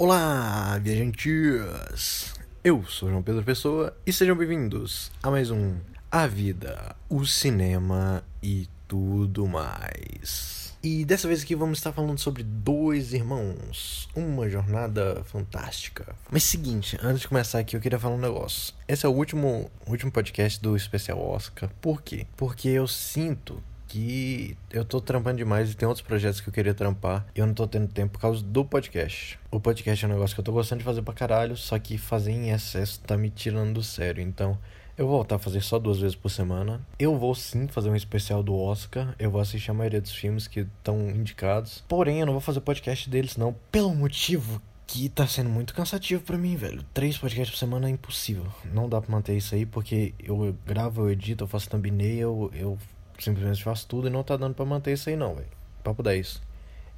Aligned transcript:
Olá, 0.00 0.78
viajantes! 0.78 2.32
Eu 2.62 2.84
sou 2.84 3.10
João 3.10 3.20
Pedro 3.20 3.42
Pessoa 3.42 3.96
e 4.06 4.12
sejam 4.12 4.36
bem-vindos 4.36 5.10
a 5.20 5.28
mais 5.28 5.50
um 5.50 5.74
A 6.08 6.24
Vida, 6.24 6.94
o 7.08 7.26
Cinema 7.26 8.22
e 8.40 8.68
tudo 8.86 9.48
mais. 9.48 10.72
E 10.80 11.04
dessa 11.04 11.26
vez 11.26 11.42
aqui 11.42 11.56
vamos 11.56 11.78
estar 11.78 11.90
falando 11.90 12.16
sobre 12.16 12.44
dois 12.44 13.12
irmãos, 13.12 14.08
uma 14.14 14.48
jornada 14.48 15.24
fantástica. 15.24 16.14
Mas 16.30 16.44
seguinte, 16.44 16.96
antes 17.02 17.22
de 17.22 17.28
começar 17.28 17.58
aqui 17.58 17.74
eu 17.74 17.80
queria 17.80 17.98
falar 17.98 18.14
um 18.14 18.20
negócio. 18.20 18.72
Esse 18.86 19.04
é 19.04 19.08
o 19.08 19.12
último, 19.12 19.68
último 19.84 20.12
podcast 20.12 20.62
do 20.62 20.76
especial 20.76 21.20
Oscar. 21.20 21.68
Por 21.80 22.02
quê? 22.02 22.24
Porque 22.36 22.68
eu 22.68 22.86
sinto 22.86 23.60
que 23.88 24.56
eu 24.70 24.84
tô 24.84 25.00
trampando 25.00 25.38
demais 25.38 25.72
e 25.72 25.74
tem 25.74 25.88
outros 25.88 26.06
projetos 26.06 26.40
que 26.40 26.48
eu 26.48 26.52
queria 26.52 26.74
trampar 26.74 27.26
e 27.34 27.40
eu 27.40 27.46
não 27.46 27.54
tô 27.54 27.66
tendo 27.66 27.88
tempo 27.88 28.12
por 28.12 28.20
causa 28.20 28.44
do 28.44 28.64
podcast. 28.64 29.38
O 29.50 29.58
podcast 29.58 30.04
é 30.04 30.08
um 30.08 30.12
negócio 30.12 30.36
que 30.36 30.40
eu 30.40 30.44
tô 30.44 30.52
gostando 30.52 30.80
de 30.80 30.84
fazer 30.84 31.02
pra 31.02 31.14
caralho, 31.14 31.56
só 31.56 31.78
que 31.78 31.96
fazer 31.96 32.32
em 32.32 32.50
excesso 32.50 33.00
tá 33.00 33.16
me 33.16 33.30
tirando 33.30 33.74
do 33.74 33.82
sério. 33.82 34.22
Então, 34.22 34.58
eu 34.96 35.06
vou 35.06 35.16
voltar 35.16 35.36
a 35.36 35.38
fazer 35.38 35.60
só 35.62 35.78
duas 35.78 36.00
vezes 36.00 36.16
por 36.16 36.28
semana. 36.28 36.84
Eu 36.98 37.16
vou 37.16 37.34
sim 37.34 37.66
fazer 37.68 37.88
um 37.88 37.96
especial 37.96 38.42
do 38.42 38.56
Oscar. 38.56 39.14
Eu 39.18 39.30
vou 39.30 39.40
assistir 39.40 39.70
a 39.70 39.74
maioria 39.74 40.00
dos 40.00 40.12
filmes 40.12 40.46
que 40.46 40.60
estão 40.60 41.08
indicados. 41.10 41.84
Porém, 41.88 42.20
eu 42.20 42.26
não 42.26 42.32
vou 42.32 42.42
fazer 42.42 42.60
podcast 42.60 43.08
deles, 43.08 43.36
não. 43.36 43.54
Pelo 43.70 43.94
motivo 43.94 44.60
que 44.88 45.08
tá 45.08 45.26
sendo 45.26 45.50
muito 45.50 45.74
cansativo 45.74 46.22
para 46.22 46.36
mim, 46.36 46.56
velho. 46.56 46.82
Três 46.92 47.16
podcasts 47.16 47.54
por 47.54 47.58
semana 47.58 47.88
é 47.88 47.90
impossível. 47.90 48.46
Não 48.72 48.88
dá 48.88 49.00
pra 49.00 49.10
manter 49.12 49.36
isso 49.36 49.54
aí, 49.54 49.64
porque 49.64 50.14
eu 50.18 50.56
gravo, 50.66 51.02
eu 51.02 51.10
edito, 51.10 51.44
eu 51.44 51.48
faço 51.48 51.68
thumbnail, 51.68 52.50
eu 52.54 52.76
simplesmente 53.24 53.62
faço 53.62 53.86
tudo 53.86 54.08
e 54.08 54.10
não 54.10 54.22
tá 54.22 54.36
dando 54.36 54.54
para 54.54 54.64
manter 54.64 54.92
isso 54.92 55.08
aí 55.08 55.16
não, 55.16 55.34
velho. 55.34 55.48
Papo 55.82 56.02
10. 56.02 56.40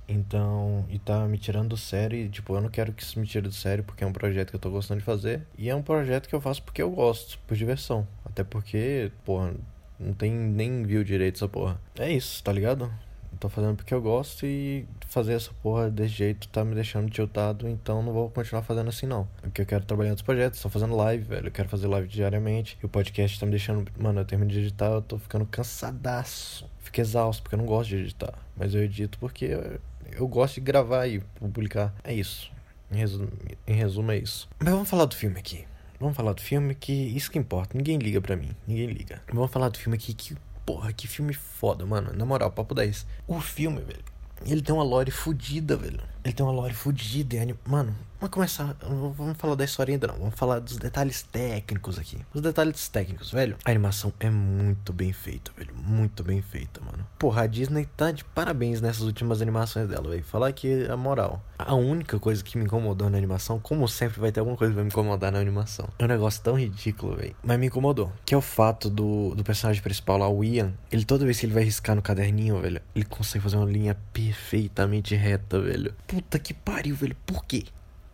Então, 0.09 0.85
e 0.89 0.99
tá 0.99 1.25
me 1.27 1.39
tirando 1.39 1.69
do 1.69 1.77
sério 1.77 2.19
e, 2.19 2.29
tipo, 2.29 2.55
eu 2.55 2.61
não 2.61 2.69
quero 2.69 2.93
que 2.93 3.03
isso 3.03 3.19
me 3.21 3.27
tire 3.27 3.47
do 3.47 3.55
sério 3.55 3.85
porque 3.85 4.03
é 4.03 4.07
um 4.07 4.13
projeto 4.13 4.51
que 4.51 4.57
eu 4.57 4.61
tô 4.61 4.69
gostando 4.69 4.99
de 4.99 5.07
fazer. 5.07 5.47
E 5.57 5.71
é 5.71 5.75
um 5.75 5.83
projeto 5.83 6.29
que 6.29 6.35
eu 6.35 6.41
faço 6.41 6.63
porque 6.63 6.83
eu 6.83 6.91
gosto, 6.91 7.39
por 7.47 7.57
diversão. 7.57 8.07
Até 8.25 8.43
porque, 8.43 9.13
porra, 9.25 9.55
não 10.01 10.13
tem 10.13 10.33
nem 10.33 10.83
view 10.83 11.05
direito 11.05 11.37
essa 11.37 11.49
porra. 11.49 11.81
É 11.97 12.11
isso, 12.11 12.43
tá 12.43 12.53
ligado? 12.53 12.93
Tô 13.41 13.49
fazendo 13.49 13.75
porque 13.75 13.93
eu 13.93 14.03
gosto 14.03 14.45
e 14.45 14.87
fazer 15.09 15.33
essa 15.33 15.51
porra 15.63 15.91
desse 15.91 16.15
jeito 16.15 16.47
tá 16.49 16.65
me 16.65 16.75
deixando 16.75 17.11
tiltado, 17.11 17.67
então 17.67 18.03
não 18.03 18.13
vou 18.13 18.31
continuar 18.31 18.63
fazendo 18.63 18.89
assim 18.89 19.07
não. 19.07 19.27
Porque 19.41 19.63
eu 19.63 19.67
quero 19.67 19.85
trabalhar 19.85 20.11
outros 20.11 20.25
projetos, 20.25 20.61
tô 20.61 20.69
fazendo 20.69 20.95
live, 20.95 21.25
velho, 21.25 21.49
eu 21.49 21.53
quero 21.53 21.69
fazer 21.69 21.89
live 21.89 22.07
diariamente. 22.07 22.79
E 22.81 22.87
o 22.87 22.89
podcast 22.89 23.41
tá 23.41 23.47
me 23.47 23.51
deixando, 23.51 23.91
mano, 23.99 24.21
eu 24.21 24.25
termino 24.25 24.51
de 24.51 24.61
editar, 24.61 24.87
eu 24.87 25.03
tô 25.03 25.19
ficando 25.19 25.47
cansadaço. 25.47 26.69
Fico 26.79 27.01
exausto 27.01 27.43
porque 27.43 27.55
eu 27.55 27.59
não 27.59 27.67
gosto 27.67 27.89
de 27.89 27.97
editar, 27.97 28.35
mas 28.57 28.75
eu 28.75 28.83
edito 28.83 29.19
porque 29.19 29.47
eu, 29.47 29.81
eu 30.13 30.29
gosto 30.29 30.57
de 30.57 30.61
gravar 30.61 31.07
e 31.07 31.21
publicar. 31.41 31.95
É 32.05 32.13
isso. 32.13 32.53
Em 32.93 32.97
resumo, 32.97 33.29
em 33.67 33.75
resumo 33.75 34.13
é 34.13 34.19
isso. 34.19 34.49
Mas 34.59 34.73
vamos 34.73 34.89
falar 34.89 35.07
do 35.07 35.15
filme 35.15 35.39
aqui. 35.39 35.65
Vamos 35.99 36.17
falar 36.17 36.33
do 36.33 36.41
filme 36.41 36.75
que 36.75 36.93
isso 36.93 37.31
que 37.31 37.39
importa. 37.39 37.77
Ninguém 37.77 37.99
liga 37.99 38.21
pra 38.21 38.35
mim. 38.35 38.51
Ninguém 38.67 38.87
liga. 38.87 39.23
Vamos 39.33 39.51
falar 39.51 39.69
do 39.69 39.79
filme 39.79 39.97
aqui 39.97 40.15
que 40.15 40.35
porra, 40.71 40.93
que 40.93 41.09
filme 41.09 41.35
foda, 41.35 41.85
mano. 41.85 42.13
Na 42.15 42.25
moral, 42.25 42.53
papo 42.53 42.75
10. 42.75 43.05
O 43.27 43.41
filme, 43.41 43.81
velho, 43.81 44.05
ele 44.47 44.63
tem 44.63 44.73
uma 44.73 44.85
lore 44.85 45.11
fodida, 45.11 45.77
velho. 45.77 46.01
Ele 46.25 46.33
tem 46.33 46.45
uma 46.45 46.53
lore 46.53 46.75
fodida. 46.75 47.37
E 47.37 47.55
Mano, 47.67 47.95
vamos 48.21 48.35
começar. 48.35 48.77
Vamos 49.17 49.37
falar 49.39 49.55
da 49.55 49.65
história 49.65 49.95
ainda 49.95 50.07
não. 50.07 50.17
Vamos 50.17 50.35
falar 50.35 50.59
dos 50.59 50.77
detalhes 50.77 51.23
técnicos 51.23 51.99
aqui. 51.99 52.19
Os 52.35 52.41
detalhes 52.41 52.89
técnicos, 52.89 53.31
velho. 53.31 53.57
A 53.65 53.71
animação 53.71 54.13
é 54.21 54.29
muito 54.29 54.93
bem 54.93 55.13
feita, 55.13 55.51
velho. 55.57 55.75
Muito 55.75 56.23
bem 56.23 56.43
feita, 56.43 56.81
mano. 56.81 57.07
Porra, 57.19 57.43
a 57.43 57.47
Disney 57.47 57.89
tá 57.97 58.11
de 58.11 58.25
parabéns 58.25 58.81
nessas 58.81 59.03
últimas 59.03 59.41
animações 59.41 59.89
dela, 59.89 60.11
velho. 60.11 60.25
Falar 60.25 60.53
que 60.53 60.87
a 60.87 60.97
moral. 60.97 61.43
A 61.59 61.75
única 61.75 62.19
coisa 62.19 62.43
que 62.43 62.57
me 62.57 62.65
incomodou 62.65 63.11
na 63.11 63.19
animação, 63.19 63.59
como 63.59 63.87
sempre 63.87 64.19
vai 64.21 64.33
ter 64.33 64.41
alguma 64.41 64.57
coisa 64.57 64.73
que 64.73 64.77
vai 64.77 64.85
me 64.85 64.91
incomodar 64.91 65.31
na 65.31 65.39
animação. 65.39 65.89
É 65.99 66.05
um 66.05 66.09
negócio 66.09 66.43
tão 66.43 66.59
ridículo, 66.59 67.17
velho. 67.17 67.37
Mas 67.43 67.59
me 67.59 67.67
incomodou. 67.67 68.11
Que 68.25 68.35
é 68.35 68.37
o 68.39 68.41
fato 68.41 68.89
do, 68.89 69.35
do 69.35 69.45
personagem 69.45 69.83
principal 69.83 70.19
lá, 70.19 70.29
o 70.29 70.43
Ian. 70.43 70.73
Ele 70.91 71.05
toda 71.05 71.25
vez 71.25 71.39
que 71.39 71.47
ele 71.47 71.53
vai 71.53 71.65
riscar 71.65 71.95
no 71.95 72.03
caderninho, 72.03 72.61
velho, 72.61 72.81
ele 72.95 73.05
consegue 73.05 73.43
fazer 73.43 73.57
uma 73.57 73.71
linha 73.71 73.97
perfeitamente 74.13 75.15
reta, 75.15 75.61
velho. 75.61 75.95
Puta 76.11 76.41
que 76.41 76.53
pariu, 76.53 76.97
velho. 76.97 77.17
Por 77.25 77.45
quê? 77.45 77.67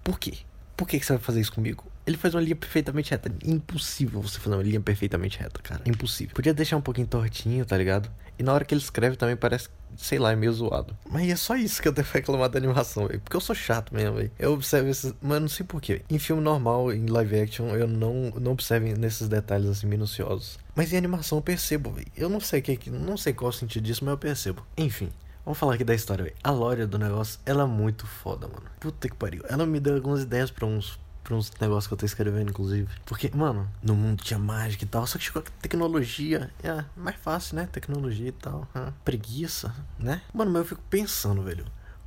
Por 0.05 0.19
quê? 0.21 0.35
Por 0.77 0.87
que, 0.87 1.01
que 1.01 1.07
você 1.07 1.15
vai 1.15 1.23
fazer 1.23 1.41
isso 1.41 1.51
comigo? 1.51 1.91
Ele 2.07 2.19
faz 2.19 2.35
uma 2.35 2.43
linha 2.43 2.55
perfeitamente 2.55 3.11
reta. 3.11 3.33
Impossível 3.43 4.21
você 4.21 4.39
fazer 4.39 4.55
uma 4.55 4.63
linha 4.63 4.79
perfeitamente 4.79 5.39
reta, 5.39 5.63
cara. 5.63 5.81
Impossível. 5.87 6.35
Podia 6.35 6.53
deixar 6.53 6.77
um 6.77 6.83
pouquinho 6.83 7.07
tortinho, 7.07 7.65
tá 7.65 7.75
ligado? 7.75 8.11
E 8.39 8.43
na 8.43 8.53
hora 8.53 8.67
que 8.67 8.75
ele 8.75 8.83
escreve 8.83 9.17
também 9.17 9.35
parece, 9.35 9.71
sei 9.97 10.19
lá, 10.19 10.31
é 10.31 10.37
meio 10.37 10.53
zoado. 10.53 10.95
Mas 11.11 11.27
é 11.27 11.37
só 11.37 11.57
isso 11.57 11.81
que 11.81 11.89
eu 11.89 11.93
devo 11.93 12.07
reclamar 12.13 12.51
da 12.51 12.59
animação, 12.59 13.09
velho. 13.09 13.19
Porque 13.21 13.35
eu 13.35 13.41
sou 13.41 13.55
chato 13.55 13.95
mesmo, 13.95 14.17
velho. 14.17 14.31
Eu 14.39 14.53
observo 14.53 14.91
esses. 14.91 15.15
Mas 15.23 15.41
não 15.41 15.49
sei 15.49 15.65
porquê. 15.65 16.03
Em 16.11 16.19
filme 16.19 16.43
normal, 16.43 16.93
em 16.93 17.07
live 17.07 17.41
action, 17.41 17.69
eu 17.69 17.89
não, 17.89 18.31
não 18.39 18.53
observo 18.53 18.87
nesses 19.01 19.27
detalhes 19.27 19.71
assim 19.71 19.87
minuciosos. 19.87 20.59
Mas 20.75 20.93
em 20.93 20.99
animação 20.99 21.39
eu 21.39 21.43
percebo, 21.43 21.93
velho. 21.93 22.09
Eu 22.15 22.29
não 22.29 22.41
sei 22.41 22.61
que, 22.61 22.91
não 22.91 23.17
sei 23.17 23.33
qual 23.33 23.51
é 23.51 23.55
o 23.55 23.57
sentido 23.57 23.85
disso, 23.85 24.05
mas 24.05 24.13
eu 24.13 24.19
percebo. 24.19 24.67
Enfim. 24.77 25.11
Vamos 25.47 25.61
falar 25.61 25.75
aqui 25.75 25.85
da 25.85 25.95
história, 25.95 26.25
velho. 26.25 26.37
A 26.43 26.51
Lória 26.51 26.89
do 26.89 26.99
negócio, 26.99 27.39
ela 27.47 27.63
é 27.63 27.67
muito 27.67 28.05
foda, 28.05 28.49
mano. 28.49 28.65
Puta 28.81 29.09
que 29.09 29.15
pariu. 29.15 29.45
Ela 29.49 29.65
me 29.65 29.79
deu 29.79 29.95
algumas 29.95 30.23
ideias 30.23 30.51
pra 30.51 30.67
uns, 30.67 30.99
pra 31.23 31.37
uns 31.37 31.53
negócios 31.61 31.87
que 31.87 31.95
eu 31.95 31.99
tô 31.99 32.05
escrevendo, 32.05 32.51
inclusive. 32.51 32.89
Porque, 33.05 33.31
mano, 33.33 33.71
no 33.81 33.95
mundo 33.95 34.25
tinha 34.25 34.41
mágica 34.41 34.83
e 34.83 34.89
tal. 34.89 35.07
Só 35.07 35.19
que 35.19 35.25
chegou 35.25 35.41
a 35.41 35.63
tecnologia. 35.63 36.51
É 36.65 36.85
mais 36.97 37.15
fácil, 37.15 37.55
né? 37.55 37.69
Tecnologia 37.71 38.27
e 38.27 38.33
tal. 38.33 38.67
É. 38.75 38.93
Preguiça, 39.05 39.73
né? 40.01 40.21
Mano, 40.35 40.51
mas 40.51 40.63
eu 40.63 40.69
fico 40.71 40.83
pensando, 40.91 41.41
velho. 41.45 41.65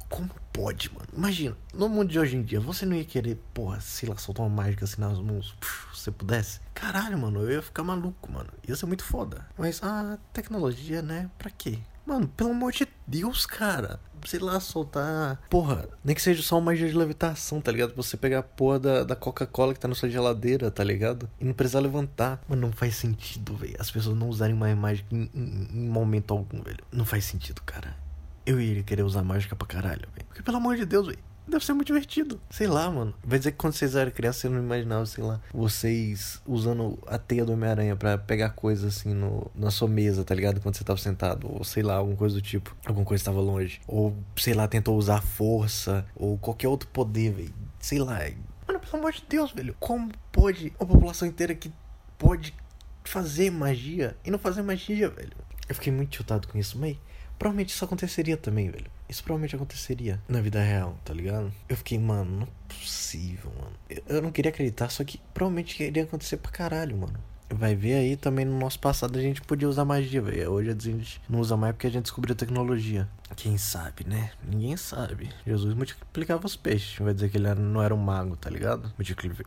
Como 0.09 0.29
pode, 0.51 0.94
mano? 0.94 1.07
Imagina, 1.16 1.56
no 1.73 1.88
mundo 1.88 2.09
de 2.09 2.19
hoje 2.19 2.35
em 2.35 2.44
dia, 2.44 2.59
você 2.59 2.85
não 2.85 2.95
ia 2.95 3.06
querer, 3.06 3.41
porra, 3.53 3.79
sei 3.79 4.09
lá, 4.09 4.17
soltar 4.17 4.45
uma 4.45 4.63
mágica 4.63 4.83
assim 4.83 5.00
nas 5.00 5.17
mãos, 5.19 5.56
se 5.94 6.01
você 6.01 6.11
pudesse? 6.11 6.59
Caralho, 6.73 7.17
mano, 7.17 7.41
eu 7.41 7.51
ia 7.51 7.61
ficar 7.61 7.83
maluco, 7.83 8.29
mano. 8.29 8.50
Ia 8.67 8.75
ser 8.75 8.88
muito 8.88 9.03
foda. 9.03 9.45
Mas 9.57 9.81
a 9.83 10.17
tecnologia, 10.33 11.01
né? 11.01 11.29
Pra 11.38 11.51
quê? 11.51 11.79
Mano, 12.09 12.28
pelo 12.28 12.50
amor 12.50 12.72
de 12.72 12.88
Deus, 13.06 13.46
cara. 13.46 14.00
Sei 14.25 14.40
lá, 14.40 14.59
soltar. 14.59 15.40
Porra, 15.47 15.88
nem 16.03 16.16
que 16.16 16.22
seja 16.24 16.42
só 16.42 16.56
uma 16.56 16.72
magia 16.72 16.90
de 16.90 16.97
levitação, 16.97 17.62
tá 17.62 17.72
ligado? 17.72 17.96
Você 17.96 18.18
pegar 18.18 18.40
a 18.40 18.44
porra 18.44 18.80
da, 18.80 19.03
da 19.03 19.16
Coca-Cola 19.16 19.75
que 19.75 19.80
tá 19.80 19.88
na 19.88 19.94
sua 19.94 20.09
geladeira, 20.09 20.72
tá 20.72 20.84
ligado? 20.84 21.30
E 21.40 21.46
não 21.46 21.53
precisar 21.53 21.81
levantar. 21.81 22.42
Mano, 22.50 22.64
não 22.64 22.72
faz 22.72 22.96
sentido, 22.96 23.56
velho. 23.56 23.75
As 23.78 23.92
pessoas 23.92 24.18
não 24.18 24.28
usarem 24.28 24.56
mais 24.56 24.75
mágica 24.75 25.08
em, 25.14 25.30
em, 25.36 25.68
em 25.72 25.88
momento 25.88 26.34
algum, 26.34 26.64
velho. 26.64 26.84
Não 26.92 27.06
faz 27.06 27.25
sentido, 27.25 27.62
cara. 27.62 27.96
Eu 28.44 28.59
iria 28.59 28.81
querer 28.81 29.03
usar 29.03 29.24
mágica 29.24 29.56
pra 29.56 29.68
caralho, 29.68 30.08
velho. 30.12 30.25
Porque 30.25 30.42
pelo 30.42 30.58
amor 30.58 30.78
de 30.78 30.86
Deus, 30.86 31.06
velho. 31.06 31.28
Deve 31.50 31.66
ser 31.66 31.74
muito 31.74 31.88
divertido. 31.88 32.40
Sei 32.50 32.68
lá, 32.68 32.90
mano. 32.90 33.14
Vai 33.24 33.40
dizer 33.40 33.52
que 33.52 33.58
quando 33.58 33.74
vocês 33.74 33.96
eram 33.96 34.12
crianças, 34.12 34.42
você 34.42 34.50
não 34.50 34.60
imaginava, 34.60 35.06
sei 35.06 35.24
lá, 35.24 35.42
vocês 35.54 36.42
usando 36.46 37.00
a 37.08 37.18
teia 37.18 37.44
do 37.44 37.54
Homem-Aranha 37.54 37.96
pra 37.96 38.18
pegar 38.18 38.52
coisas 38.52 38.98
assim 38.98 39.14
no, 39.14 39.50
na 39.56 39.72
sua 39.72 39.88
mesa, 39.88 40.24
tá 40.24 40.36
ligado? 40.36 40.62
Quando 40.62 40.76
você 40.76 40.84
tava 40.84 41.00
sentado. 41.00 41.52
Ou 41.52 41.64
sei 41.64 41.84
lá, 41.84 41.96
alguma 41.96 42.16
coisa 42.16 42.36
do 42.36 42.42
tipo. 42.42 42.76
Alguma 42.86 43.06
coisa 43.06 43.22
estava 43.22 43.42
longe. 43.42 43.82
Ou, 43.88 44.16
sei 44.38 44.54
lá, 44.54 44.68
tentou 44.68 44.98
usar 44.98 45.22
força. 45.22 46.06
Ou 46.16 46.38
qualquer 46.38 46.68
outro 46.68 46.88
poder, 46.90 47.32
velho. 47.32 47.54
Sei 47.80 48.00
lá. 48.00 48.20
Mano, 48.68 48.80
pelo 48.80 48.98
amor 48.98 49.12
de 49.12 49.24
Deus, 49.28 49.52
velho. 49.52 49.76
Como 49.80 50.12
pode 50.31 50.72
uma 50.80 50.88
população 50.88 51.28
inteira 51.28 51.56
que 51.56 51.72
pode 52.18 52.54
fazer 53.04 53.50
magia 53.52 54.16
e 54.24 54.30
não 54.30 54.38
fazer 54.38 54.62
magia, 54.62 55.10
velho? 55.10 55.31
Eu 55.68 55.76
fiquei 55.76 55.92
muito 55.92 56.16
chutado 56.16 56.48
com 56.48 56.58
isso, 56.58 56.78
mas 56.78 56.98
provavelmente 57.38 57.70
isso 57.70 57.84
aconteceria 57.84 58.38
também, 58.38 58.70
velho. 58.70 58.86
Isso 59.09 59.24
provavelmente 59.24 59.56
aconteceria 59.56 60.22
na 60.28 60.40
vida 60.40 60.62
real, 60.62 60.96
tá 61.03 61.14
ligado? 61.14 61.52
Eu 61.68 61.75
fiquei, 61.75 61.97
mano, 61.97 62.31
não 62.31 62.44
é 62.44 62.47
possível, 62.68 63.52
mano. 63.59 63.75
Eu, 63.90 64.03
eu 64.08 64.22
não 64.22 64.31
queria 64.31 64.52
acreditar, 64.52 64.90
só 64.90 65.03
que 65.03 65.20
provavelmente 65.34 65.81
iria 65.81 66.03
acontecer 66.03 66.38
pra 66.38 66.52
caralho, 66.52 66.96
mano. 66.96 67.19
Vai 67.50 67.76
ver 67.76 67.96
aí 67.96 68.16
também 68.16 68.46
no 68.46 68.58
nosso 68.58 68.80
passado 68.80 69.18
a 69.18 69.22
gente 69.22 69.42
podia 69.42 69.68
usar 69.68 69.84
magia, 69.84 70.22
velho. 70.22 70.52
Hoje 70.52 70.70
a 70.70 70.76
gente 70.80 71.22
não 71.28 71.40
usa 71.40 71.58
mais 71.58 71.74
porque 71.74 71.88
a 71.88 71.90
gente 71.90 72.04
descobriu 72.04 72.36
tecnologia. 72.36 73.08
Quem 73.36 73.58
sabe, 73.58 74.06
né? 74.08 74.32
Ninguém 74.44 74.76
sabe. 74.76 75.30
Jesus 75.46 75.74
multiplicava 75.74 76.46
os 76.46 76.56
peixes. 76.56 76.98
Vai 77.00 77.14
dizer 77.14 77.30
que 77.30 77.38
ele 77.38 77.54
não 77.56 77.82
era 77.82 77.94
um 77.94 77.98
mago, 77.98 78.36
tá 78.36 78.50
ligado? 78.50 78.92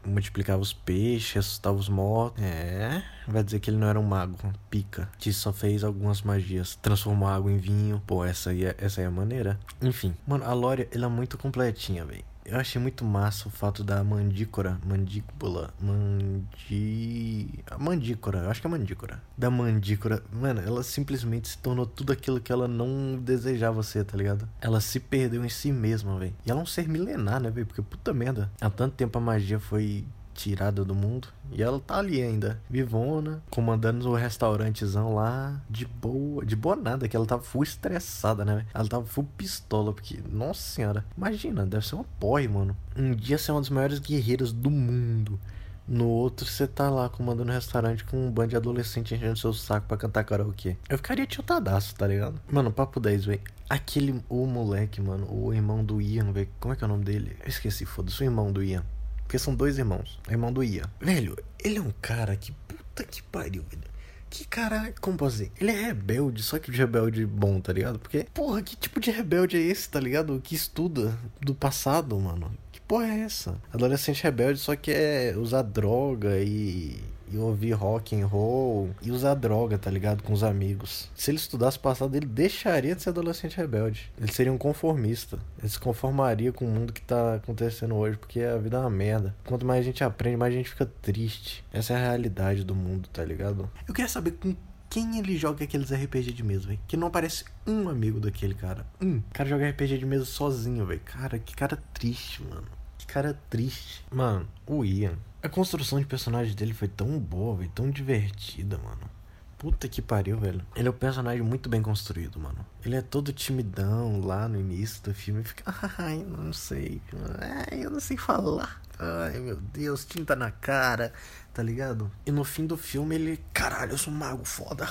Multiplicava 0.04 0.60
os 0.60 0.72
peixes, 0.72 1.36
assustava 1.36 1.76
os 1.76 1.88
mortos. 1.88 2.42
É. 2.42 3.02
Vai 3.26 3.42
dizer 3.42 3.60
que 3.60 3.70
ele 3.70 3.76
não 3.76 3.88
era 3.88 3.98
um 3.98 4.04
mago. 4.04 4.36
Pica. 4.70 5.08
Que 5.18 5.32
só 5.32 5.52
fez 5.52 5.84
algumas 5.84 6.22
magias. 6.22 6.76
Transformou 6.76 7.28
água 7.28 7.50
em 7.50 7.58
vinho. 7.58 8.02
Pô, 8.06 8.24
essa 8.24 8.50
aí 8.50 8.64
é, 8.64 8.74
essa 8.78 9.00
aí 9.00 9.06
é 9.06 9.10
maneira. 9.10 9.58
Enfim. 9.80 10.14
Mano, 10.26 10.44
a 10.44 10.52
Lória, 10.52 10.88
ela 10.92 11.06
é 11.06 11.08
muito 11.08 11.36
completinha, 11.36 12.04
velho. 12.04 12.24
Eu 12.44 12.58
achei 12.58 12.80
muito 12.80 13.04
massa 13.04 13.46
o 13.46 13.50
fato 13.50 13.84
da 13.84 14.02
mandícora, 14.02 14.78
mandíbula, 14.84 15.72
mandi... 15.80 17.48
Mandícora, 17.78 18.40
eu 18.40 18.50
acho 18.50 18.60
que 18.60 18.66
é 18.66 18.70
mandícora. 18.70 19.22
Da 19.38 19.48
mandícora, 19.48 20.22
mano, 20.32 20.60
ela 20.60 20.82
simplesmente 20.82 21.48
se 21.48 21.58
tornou 21.58 21.86
tudo 21.86 22.12
aquilo 22.12 22.40
que 22.40 22.50
ela 22.50 22.66
não 22.66 23.16
desejava 23.16 23.82
ser, 23.82 24.04
tá 24.04 24.16
ligado? 24.16 24.48
Ela 24.60 24.80
se 24.80 24.98
perdeu 24.98 25.44
em 25.44 25.48
si 25.48 25.70
mesma, 25.70 26.18
velho. 26.18 26.34
E 26.44 26.50
ela 26.50 26.60
é 26.60 26.62
um 26.62 26.66
ser 26.66 26.88
milenar, 26.88 27.40
né, 27.40 27.48
velho? 27.48 27.66
Porque 27.66 27.80
puta 27.80 28.12
merda. 28.12 28.50
Há 28.60 28.68
tanto 28.68 28.96
tempo 28.96 29.16
a 29.18 29.20
magia 29.20 29.60
foi 29.60 30.04
tirada 30.34 30.84
do 30.84 30.94
mundo. 30.94 31.28
E 31.50 31.62
ela 31.62 31.78
tá 31.78 31.98
ali 31.98 32.22
ainda, 32.22 32.60
vivona, 32.68 33.42
comandando 33.50 34.08
o 34.08 34.14
restaurantezão 34.14 35.14
lá, 35.14 35.60
de 35.68 35.86
boa. 35.86 36.44
De 36.44 36.56
boa 36.56 36.76
nada, 36.76 37.08
que 37.08 37.16
ela 37.16 37.26
tava 37.26 37.42
full 37.42 37.62
estressada, 37.62 38.44
né? 38.44 38.66
Ela 38.72 38.88
tava 38.88 39.04
full 39.04 39.28
pistola, 39.36 39.92
porque, 39.92 40.18
nossa 40.30 40.62
senhora, 40.62 41.04
imagina, 41.16 41.66
deve 41.66 41.86
ser 41.86 41.94
uma 41.94 42.04
porra, 42.18 42.48
mano. 42.48 42.76
Um 42.96 43.14
dia 43.14 43.38
ser 43.38 43.52
uma 43.52 43.60
das 43.60 43.70
maiores 43.70 43.98
guerreiras 43.98 44.52
do 44.52 44.70
mundo. 44.70 45.38
No 45.86 46.06
outro, 46.08 46.46
você 46.46 46.66
tá 46.66 46.88
lá 46.88 47.08
comandando 47.08 47.50
um 47.50 47.54
restaurante 47.54 48.04
com 48.04 48.16
um 48.16 48.30
bando 48.30 48.50
de 48.50 48.56
adolescente 48.56 49.14
enchendo 49.14 49.38
seu 49.38 49.52
saco 49.52 49.88
pra 49.88 49.96
cantar 49.96 50.24
karaokê. 50.24 50.76
Eu 50.88 50.96
ficaria 50.96 51.26
tiltadaço, 51.26 51.94
tá 51.96 52.06
ligado? 52.06 52.40
Mano, 52.50 52.72
papo 52.72 53.00
10, 53.00 53.24
velho. 53.24 53.40
Aquele, 53.68 54.22
o 54.28 54.46
moleque, 54.46 55.00
mano, 55.00 55.26
o 55.28 55.52
irmão 55.52 55.84
do 55.84 56.00
Ian, 56.00 56.32
velho. 56.32 56.48
Como 56.60 56.72
é 56.72 56.76
que 56.76 56.84
é 56.84 56.86
o 56.86 56.88
nome 56.88 57.04
dele? 57.04 57.36
Eu 57.40 57.48
esqueci, 57.48 57.84
foda-se, 57.84 58.22
o 58.22 58.24
irmão 58.24 58.52
do 58.52 58.62
Ian. 58.62 58.84
Porque 59.32 59.38
são 59.38 59.54
dois 59.54 59.78
irmãos. 59.78 60.20
O 60.28 60.30
irmão 60.30 60.52
do 60.52 60.62
Ian. 60.62 60.84
Velho, 61.00 61.34
ele 61.64 61.78
é 61.78 61.80
um 61.80 61.90
cara 62.02 62.36
que 62.36 62.52
puta 62.68 63.02
que 63.02 63.22
pariu, 63.22 63.64
velho. 63.66 63.90
Que 64.28 64.44
cara, 64.44 64.92
como 65.00 65.16
posso 65.16 65.38
dizer? 65.38 65.52
Ele 65.58 65.70
é 65.70 65.86
rebelde, 65.86 66.42
só 66.42 66.58
que 66.58 66.70
de 66.70 66.76
rebelde 66.76 67.24
bom, 67.24 67.58
tá 67.58 67.72
ligado? 67.72 67.98
Porque, 67.98 68.26
porra, 68.34 68.60
que 68.60 68.76
tipo 68.76 69.00
de 69.00 69.10
rebelde 69.10 69.56
é 69.56 69.60
esse, 69.60 69.88
tá 69.88 69.98
ligado? 69.98 70.38
Que 70.44 70.54
estuda 70.54 71.18
do 71.40 71.54
passado, 71.54 72.20
mano 72.20 72.54
porra 72.92 73.06
é 73.06 73.20
essa? 73.20 73.58
Adolescente 73.72 74.22
rebelde 74.22 74.58
só 74.58 74.76
quer 74.76 75.34
usar 75.38 75.62
droga 75.62 76.38
e, 76.40 77.00
e 77.32 77.38
ouvir 77.38 77.72
rock 77.72 78.20
and 78.20 78.26
roll 78.26 78.90
e 79.00 79.10
usar 79.10 79.34
droga, 79.34 79.78
tá 79.78 79.90
ligado? 79.90 80.22
Com 80.22 80.32
os 80.32 80.42
amigos. 80.42 81.10
Se 81.14 81.30
ele 81.30 81.38
estudasse 81.38 81.78
o 81.78 81.80
passado, 81.80 82.14
ele 82.14 82.26
deixaria 82.26 82.94
de 82.94 83.02
ser 83.02 83.10
adolescente 83.10 83.56
rebelde. 83.56 84.12
Ele 84.18 84.32
seria 84.32 84.52
um 84.52 84.58
conformista. 84.58 85.38
Ele 85.58 85.68
se 85.68 85.78
conformaria 85.78 86.52
com 86.52 86.64
o 86.64 86.70
mundo 86.70 86.92
que 86.92 87.02
tá 87.02 87.34
acontecendo 87.34 87.94
hoje, 87.94 88.16
porque 88.16 88.40
a 88.40 88.56
vida 88.58 88.76
é 88.76 88.80
uma 88.80 88.90
merda. 88.90 89.34
Quanto 89.44 89.64
mais 89.64 89.80
a 89.80 89.84
gente 89.84 90.04
aprende, 90.04 90.36
mais 90.36 90.52
a 90.52 90.56
gente 90.56 90.70
fica 90.70 90.86
triste. 90.86 91.64
Essa 91.72 91.94
é 91.94 91.96
a 91.96 92.00
realidade 92.00 92.64
do 92.64 92.74
mundo, 92.74 93.08
tá 93.12 93.24
ligado? 93.24 93.70
Eu 93.86 93.94
queria 93.94 94.08
saber 94.08 94.32
com 94.32 94.54
quem 94.92 95.18
ele 95.18 95.38
joga 95.38 95.64
aqueles 95.64 95.90
RPG 95.90 96.34
de 96.34 96.42
mesa, 96.42 96.66
velho. 96.66 96.80
Que 96.86 96.98
não 96.98 97.06
aparece 97.06 97.46
um 97.66 97.88
amigo 97.88 98.20
daquele 98.20 98.54
cara. 98.54 98.86
Um. 99.00 99.18
O 99.18 99.24
cara 99.32 99.48
joga 99.48 99.66
RPG 99.70 99.96
de 99.96 100.04
mesa 100.04 100.26
sozinho, 100.26 100.84
velho. 100.84 101.00
Cara, 101.02 101.38
que 101.38 101.56
cara 101.56 101.78
triste, 101.94 102.42
mano. 102.42 102.66
Que 102.98 103.06
cara 103.06 103.32
triste. 103.48 104.04
Mano, 104.10 104.46
o 104.66 104.84
Ian. 104.84 105.16
A 105.42 105.48
construção 105.48 105.98
de 105.98 106.06
personagem 106.06 106.54
dele 106.54 106.72
foi 106.72 106.86
tão 106.86 107.18
boa, 107.18 107.56
velho. 107.56 107.70
Tão 107.74 107.90
divertida, 107.90 108.78
mano. 108.78 109.10
Puta 109.58 109.88
que 109.88 110.00
pariu, 110.00 110.38
velho. 110.38 110.64
Ele 110.76 110.86
é 110.86 110.90
um 110.90 110.94
personagem 110.94 111.42
muito 111.42 111.68
bem 111.68 111.82
construído, 111.82 112.38
mano. 112.38 112.64
Ele 112.84 112.94
é 112.94 113.02
todo 113.02 113.32
timidão 113.32 114.20
lá 114.20 114.46
no 114.46 114.56
início 114.58 115.02
do 115.02 115.12
filme. 115.12 115.42
Fica, 115.42 115.64
ai, 115.98 116.18
não 116.18 116.52
sei. 116.52 117.02
Ai, 117.40 117.84
eu 117.84 117.90
não 117.90 117.98
sei 117.98 118.16
falar. 118.16 118.80
Ai, 119.00 119.40
meu 119.40 119.56
Deus, 119.56 120.04
tinta 120.04 120.36
na 120.36 120.52
cara, 120.52 121.12
tá 121.52 121.60
ligado? 121.60 122.08
E 122.24 122.30
no 122.30 122.44
fim 122.44 122.64
do 122.64 122.76
filme 122.76 123.16
ele, 123.16 123.44
caralho, 123.52 123.92
eu 123.92 123.98
sou 123.98 124.12
um 124.12 124.16
mago 124.16 124.44
foda. 124.44 124.86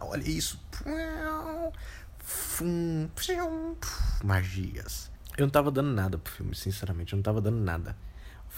Olha 0.00 0.28
isso. 0.28 0.60
Magias. 4.22 5.10
Eu 5.36 5.46
não 5.46 5.50
tava 5.50 5.72
dando 5.72 5.92
nada 5.92 6.18
pro 6.18 6.32
filme, 6.32 6.54
sinceramente. 6.54 7.12
Eu 7.12 7.16
não 7.16 7.22
tava 7.24 7.40
dando 7.40 7.58
nada. 7.58 7.96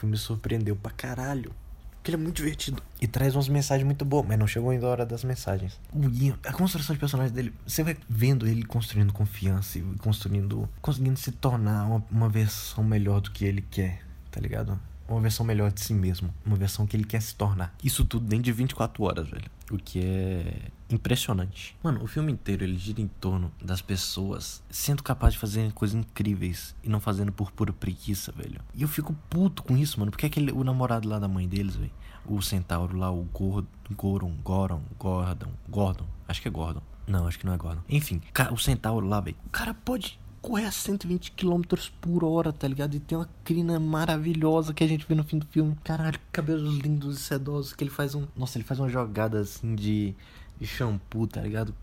Filme 0.01 0.13
me 0.13 0.19
surpreendeu 0.19 0.75
pra 0.75 0.91
caralho. 0.91 1.53
Porque 1.97 2.11
ele 2.11 2.17
é 2.17 2.25
muito 2.25 2.37
divertido. 2.37 2.83
E 2.99 3.07
traz 3.07 3.35
umas 3.35 3.49
mensagens 3.49 3.85
muito 3.85 4.03
boas, 4.03 4.27
mas 4.27 4.39
não 4.39 4.47
chegou 4.47 4.71
ainda 4.71 4.87
a 4.87 4.89
hora 4.89 5.05
das 5.05 5.23
mensagens. 5.23 5.79
O 5.93 6.09
Ian, 6.09 6.39
a 6.47 6.53
construção 6.53 6.95
de 6.95 7.01
personagem 7.01 7.35
dele, 7.35 7.53
você 7.67 7.83
vai 7.83 7.95
vendo 8.09 8.47
ele 8.47 8.65
construindo 8.65 9.13
confiança 9.13 9.79
e 9.79 9.83
construindo. 9.99 10.67
conseguindo 10.81 11.19
se 11.19 11.31
tornar 11.33 11.85
uma, 11.85 12.05
uma 12.11 12.29
versão 12.31 12.83
melhor 12.83 13.21
do 13.21 13.31
que 13.31 13.45
ele 13.45 13.61
quer, 13.61 14.03
tá 14.31 14.41
ligado? 14.41 14.81
Uma 15.11 15.21
versão 15.21 15.45
melhor 15.45 15.73
de 15.73 15.81
si 15.81 15.93
mesmo. 15.93 16.33
Uma 16.47 16.55
versão 16.55 16.87
que 16.87 16.97
ele 16.97 17.03
quer 17.03 17.21
se 17.21 17.35
tornar. 17.35 17.75
Isso 17.83 18.05
tudo 18.05 18.27
dentro 18.27 18.45
de 18.45 18.53
24 18.53 19.03
horas, 19.03 19.29
velho. 19.29 19.51
O 19.69 19.77
que 19.77 20.01
é 20.01 20.71
impressionante. 20.89 21.77
Mano, 21.83 22.05
o 22.05 22.07
filme 22.07 22.31
inteiro 22.31 22.63
ele 22.63 22.79
gira 22.79 23.01
em 23.01 23.09
torno 23.09 23.53
das 23.61 23.83
pessoas 23.83 24.63
sendo 24.71 25.03
capazes 25.03 25.35
de 25.35 25.41
fazer 25.41 25.73
coisas 25.73 25.97
incríveis 25.97 26.77
e 26.85 26.89
não 26.89 27.01
fazendo 27.01 27.33
por 27.33 27.51
pura 27.51 27.73
preguiça, 27.73 28.31
velho. 28.31 28.61
E 28.73 28.83
eu 28.83 28.89
fico 28.89 29.13
puto 29.29 29.65
com 29.65 29.77
isso, 29.77 29.99
mano. 29.99 30.13
Porque 30.13 30.27
aquele, 30.27 30.53
o 30.53 30.63
namorado 30.63 31.09
lá 31.09 31.19
da 31.19 31.27
mãe 31.27 31.49
deles, 31.49 31.75
velho. 31.75 31.91
O 32.25 32.41
centauro 32.41 32.97
lá, 32.97 33.11
o 33.11 33.25
Gord, 33.25 33.67
Goron, 33.97 34.37
Goron, 34.45 34.83
Gordon, 34.97 35.51
Gordon. 35.69 36.07
Acho 36.29 36.41
que 36.41 36.47
é 36.47 36.51
Gordon. 36.53 36.83
Não, 37.05 37.27
acho 37.27 37.37
que 37.37 37.47
não 37.47 37.53
é 37.53 37.57
Gordon. 37.57 37.83
Enfim, 37.89 38.21
o 38.53 38.57
centauro 38.57 39.09
lá, 39.09 39.21
velho. 39.21 39.37
O 39.45 39.51
cara 39.51 39.75
pode 39.75 40.20
correr 40.41 40.67
a 40.67 40.73
120 40.73 41.33
km 41.33 41.63
por 42.01 42.25
hora, 42.25 42.53
tá 42.53 42.67
ligado? 42.67 42.95
E 42.95 43.01
tem 43.01 43.17
uma 43.17 43.29
crina 43.45 43.79
maravilhosa 43.79 44.73
que 44.73 44.83
a 44.83 44.87
gente 44.87 45.07
vê 45.07 45.15
no 45.15 45.25
fim 45.25 45.39
do 45.39 45.47
filme. 45.47 45.77
Caralho, 45.85 46.19
cabelos 46.33 46.79
lindos 46.79 47.19
e 47.19 47.23
sedosos 47.23 47.73
que 47.73 47.85
ele 47.85 47.91
faz 47.91 48.15
um. 48.15 48.27
Nossa, 48.37 48.59
ele 48.59 48.65
faz 48.65 48.81
uma 48.81 48.89
jogada 48.89 49.41
assim 49.41 49.75
de, 49.75 50.15
de 50.59 50.67
shampoo, 50.67 51.27
tá 51.27 51.41
ligado? 51.41 51.75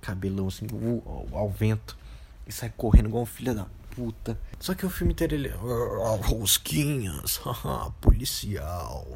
Cabelão 0.00 0.48
assim, 0.48 0.66
ao 1.32 1.50
vento. 1.50 1.96
E 2.46 2.52
sai 2.52 2.72
correndo 2.76 3.08
igual 3.08 3.22
um 3.22 3.26
filho 3.26 3.54
da 3.54 3.66
puta. 3.96 4.38
Só 4.60 4.74
que 4.74 4.84
o 4.84 4.90
filme 4.90 5.14
inteiro 5.14 5.34
ele. 5.34 5.48
Rosquinhas, 6.22 7.40
policial. 8.00 9.06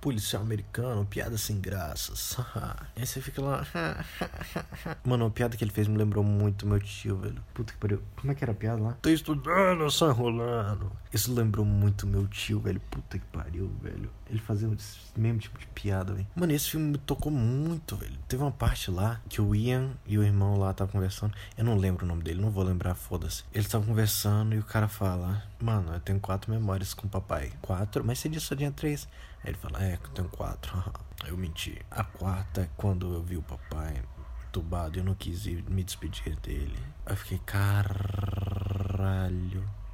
policial 0.00 0.42
americano, 0.42 1.06
piada 1.06 1.38
sem 1.38 1.60
graças. 1.60 2.36
Aí 2.96 3.06
você 3.06 3.20
fica 3.20 3.40
lá. 3.40 3.64
Mano, 5.04 5.26
a 5.26 5.30
piada 5.30 5.56
que 5.56 5.62
ele 5.62 5.70
fez 5.70 5.86
me 5.86 5.96
lembrou 5.96 6.24
muito 6.24 6.66
meu 6.66 6.80
tio, 6.80 7.16
velho. 7.16 7.42
Puta 7.54 7.72
que 7.72 7.78
pariu. 7.78 8.02
Como 8.16 8.32
é 8.32 8.34
que 8.34 8.44
era 8.44 8.52
a 8.52 8.54
piada 8.54 8.82
lá? 8.82 8.96
Tô 9.00 9.08
estudando, 9.08 9.88
só 9.90 10.10
enrolando. 10.10 10.90
Isso 11.12 11.32
lembrou 11.32 11.64
muito 11.64 12.06
meu 12.06 12.26
tio, 12.26 12.60
velho. 12.60 12.80
Puta 12.90 13.18
que 13.18 13.26
pariu, 13.26 13.70
velho. 13.80 14.10
Ele 14.28 14.38
fazia 14.38 14.68
o 14.68 14.76
mesmo 15.16 15.38
tipo 15.38 15.58
de 15.58 15.66
piada, 15.68 16.12
velho. 16.12 16.26
Mano, 16.34 16.52
esse 16.52 16.70
filme 16.70 16.92
me 16.92 16.98
tocou 16.98 17.32
muito, 17.32 17.96
velho. 17.96 18.16
Teve 18.28 18.42
uma 18.42 18.52
parte 18.52 18.90
lá 18.90 19.20
que 19.28 19.40
o 19.40 19.54
Ian 19.54 19.90
e 20.06 20.18
o 20.18 20.22
irmão 20.22 20.58
lá 20.58 20.70
estavam 20.70 20.92
conversando. 20.92 21.34
Eu 21.56 21.64
não 21.64 21.76
lembro 21.76 22.04
o 22.04 22.08
nome 22.08 22.22
dele, 22.22 22.40
não 22.40 22.50
vou 22.50 22.62
lembrar, 22.64 22.94
foda-se. 22.94 23.44
Eles 23.52 23.66
estavam 23.66 23.86
conversando 23.88 23.99
e 24.52 24.58
o 24.58 24.64
cara 24.64 24.88
fala: 24.88 25.42
Mano, 25.60 25.92
eu 25.92 26.00
tenho 26.00 26.18
quatro 26.20 26.50
memórias 26.50 26.94
com 26.94 27.06
o 27.06 27.10
papai. 27.10 27.52
Quatro? 27.60 28.04
Mas 28.04 28.18
você 28.18 28.28
disse 28.28 28.46
só 28.46 28.56
tinha 28.56 28.72
três. 28.72 29.06
Aí 29.42 29.50
ele 29.50 29.58
fala: 29.58 29.82
É, 29.84 29.94
eu 29.94 30.10
tenho 30.10 30.28
quatro. 30.28 30.72
eu 31.26 31.36
menti. 31.36 31.80
A 31.90 32.02
quarta 32.04 32.62
é 32.62 32.68
quando 32.76 33.12
eu 33.12 33.22
vi 33.22 33.36
o 33.36 33.42
papai 33.42 34.02
entubado 34.46 34.96
e 34.96 35.00
eu 35.00 35.04
não 35.04 35.14
quis 35.14 35.46
ir 35.46 35.62
me 35.68 35.84
despedir 35.84 36.36
dele. 36.36 36.78
Eu 37.06 37.16
fiquei: 37.16 37.38
Caralho. 37.44 37.92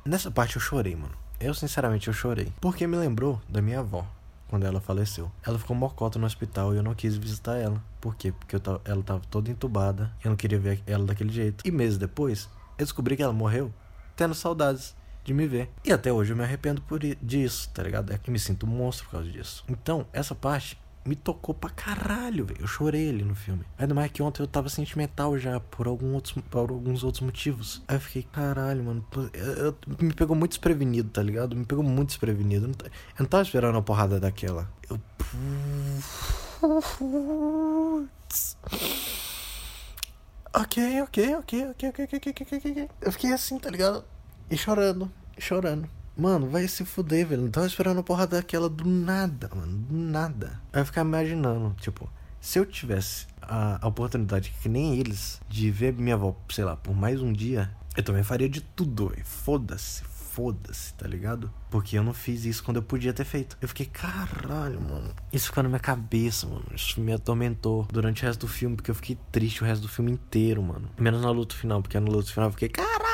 Nessa 0.05 0.31
parte 0.31 0.57
eu 0.57 0.63
chorei, 0.63 0.95
mano. 0.95 1.15
Eu, 1.41 1.53
sinceramente, 1.53 2.09
eu 2.09 2.15
chorei. 2.15 2.53
Porque 2.61 2.87
me 2.87 2.97
lembrou 2.97 3.41
da 3.49 3.61
minha 3.61 3.81
avó 3.81 4.07
quando 4.49 4.65
ela 4.65 4.81
faleceu. 4.81 5.31
Ela 5.45 5.59
ficou 5.59 5.77
morcota 5.77 6.19
no 6.19 6.27
hospital 6.27 6.73
e 6.73 6.77
eu 6.77 6.83
não 6.83 6.95
quis 6.95 7.17
visitar 7.17 7.57
ela. 7.57 7.83
Por 8.01 8.15
quê? 8.15 8.33
Porque 8.33 8.59
tava, 8.59 8.81
ela 8.85 9.03
tava 9.03 9.21
toda 9.31 9.51
entubada 9.51 10.13
eu 10.23 10.31
não 10.31 10.37
queria 10.37 10.59
ver 10.59 10.83
ela 10.87 11.05
daquele 11.05 11.33
jeito. 11.33 11.67
E 11.67 11.71
meses 11.71 11.99
depois, 11.99 12.49
eu 12.79 12.85
descobri 12.85 13.17
que 13.17 13.23
ela 13.23 13.33
morreu 13.33 13.73
tendo 14.17 14.35
saudades 14.35 14.97
de 15.25 15.35
me 15.35 15.47
ver. 15.47 15.71
E 15.85 15.93
até 15.93 16.13
hoje 16.13 16.33
eu 16.33 16.37
me 16.37 16.43
arrependo 16.43 16.81
por 16.83 17.01
disso, 17.01 17.69
tá 17.75 17.83
ligado? 17.83 18.13
É 18.13 18.19
que 18.19 18.31
me 18.31 18.39
sinto 18.39 18.65
um 18.67 18.71
monstro 18.71 19.05
por 19.07 19.13
causa 19.13 19.31
disso. 19.31 19.65
Então, 19.69 20.07
essa 20.13 20.35
parte 20.35 20.79
me 21.07 21.15
tocou 21.15 21.55
pra 21.55 21.71
caralho, 21.71 22.45
velho. 22.45 22.61
Eu 22.61 22.67
chorei 22.67 23.09
ali 23.09 23.25
no 23.25 23.35
filme. 23.35 23.65
Ainda 23.79 23.95
mais 23.95 24.11
que 24.11 24.23
ontem 24.23 24.43
eu 24.43 24.47
tava 24.47 24.69
sentimental 24.69 25.39
já, 25.39 25.61
por, 25.61 25.87
algum 25.87 26.15
outros, 26.15 26.35
por 26.51 26.71
alguns 26.71 27.05
outros 27.05 27.23
motivos. 27.23 27.83
Aí 27.87 27.97
eu 27.97 28.01
fiquei, 28.01 28.23
caralho, 28.25 28.85
mano. 28.85 29.07
Eu, 29.33 29.53
eu, 29.67 29.77
me 30.01 30.13
pegou 30.13 30.37
muito 30.37 30.53
desprevenido, 30.53 31.09
tá 31.11 31.23
ligado? 31.23 31.55
Me 31.55 31.65
pegou 31.65 31.85
muito 31.85 32.09
desprevenido. 32.09 32.67
Eu 32.67 32.69
não, 32.69 32.77
eu 32.85 32.91
não 33.21 33.27
tava 33.27 33.43
esperando 33.43 33.75
uma 33.75 33.83
porrada 33.83 34.19
daquela. 34.19 34.69
Eu. 34.91 35.01
Ok, 40.59 41.03
ok, 41.03 41.37
ok, 41.37 41.67
ok, 41.69 41.89
ok, 41.91 42.05
ok, 42.05 42.31
ok, 42.31 42.59
ok. 42.59 42.89
Eu 43.03 43.13
fiquei 43.13 43.31
assim, 43.31 43.59
tá 43.59 43.69
ligado? 43.69 44.03
E 44.51 44.57
chorando, 44.57 45.13
chorando. 45.39 45.87
Mano, 46.17 46.49
vai 46.49 46.67
se 46.67 46.83
fuder, 46.83 47.27
velho. 47.27 47.43
Não 47.43 47.51
tava 47.51 47.67
esperando 47.67 48.01
a 48.01 48.03
porrada 48.03 48.39
daquela 48.39 48.67
do 48.67 48.89
nada, 48.89 49.51
mano. 49.55 49.77
Do 49.77 49.95
nada. 49.95 50.59
Eu 50.73 50.87
ficar 50.87 51.03
imaginando, 51.03 51.77
tipo, 51.79 52.09
se 52.41 52.59
eu 52.59 52.65
tivesse 52.65 53.27
a 53.43 53.87
oportunidade, 53.87 54.55
que 54.63 54.67
nem 54.67 54.99
eles, 54.99 55.43
de 55.47 55.71
ver 55.71 55.93
minha 55.93 56.15
avó, 56.15 56.35
sei 56.49 56.65
lá, 56.65 56.75
por 56.75 56.97
mais 56.97 57.21
um 57.21 57.35
dia, 57.35 57.71
eu 57.95 58.03
também 58.03 58.23
faria 58.23 58.49
de 58.49 58.63
tudo, 58.63 59.09
velho. 59.09 59.27
Foda-se, 59.27 60.05
foda-se, 60.37 60.93
tá 60.93 61.09
ligado? 61.09 61.51
Porque 61.71 61.97
eu 61.97 62.05
não 62.05 62.13
fiz 62.13 62.45
isso 62.45 62.63
quando 62.63 62.77
eu 62.77 62.83
podia 62.83 63.11
ter 63.11 63.25
feito. 63.25 63.57
Eu 63.59 63.69
fiquei, 63.69 63.87
caralho, 63.87 64.79
mano. 64.83 65.15
Isso 65.33 65.47
ficou 65.47 65.63
na 65.63 65.69
minha 65.71 65.81
cabeça, 65.81 66.47
mano. 66.47 66.67
Isso 66.75 67.01
me 67.01 67.11
atormentou 67.15 67.89
durante 67.91 68.23
o 68.23 68.27
resto 68.27 68.41
do 68.41 68.49
filme, 68.49 68.77
porque 68.77 68.91
eu 68.91 68.95
fiquei 68.95 69.17
triste 69.33 69.63
o 69.63 69.67
resto 69.67 69.81
do 69.81 69.89
filme 69.89 70.13
inteiro, 70.13 70.63
mano. 70.63 70.91
Menos 70.99 71.23
na 71.23 71.31
luta 71.31 71.55
final, 71.55 71.81
porque 71.81 71.99
na 71.99 72.07
luta 72.07 72.31
final 72.31 72.51
eu 72.51 72.53
fiquei, 72.53 72.69
caralho, 72.69 73.06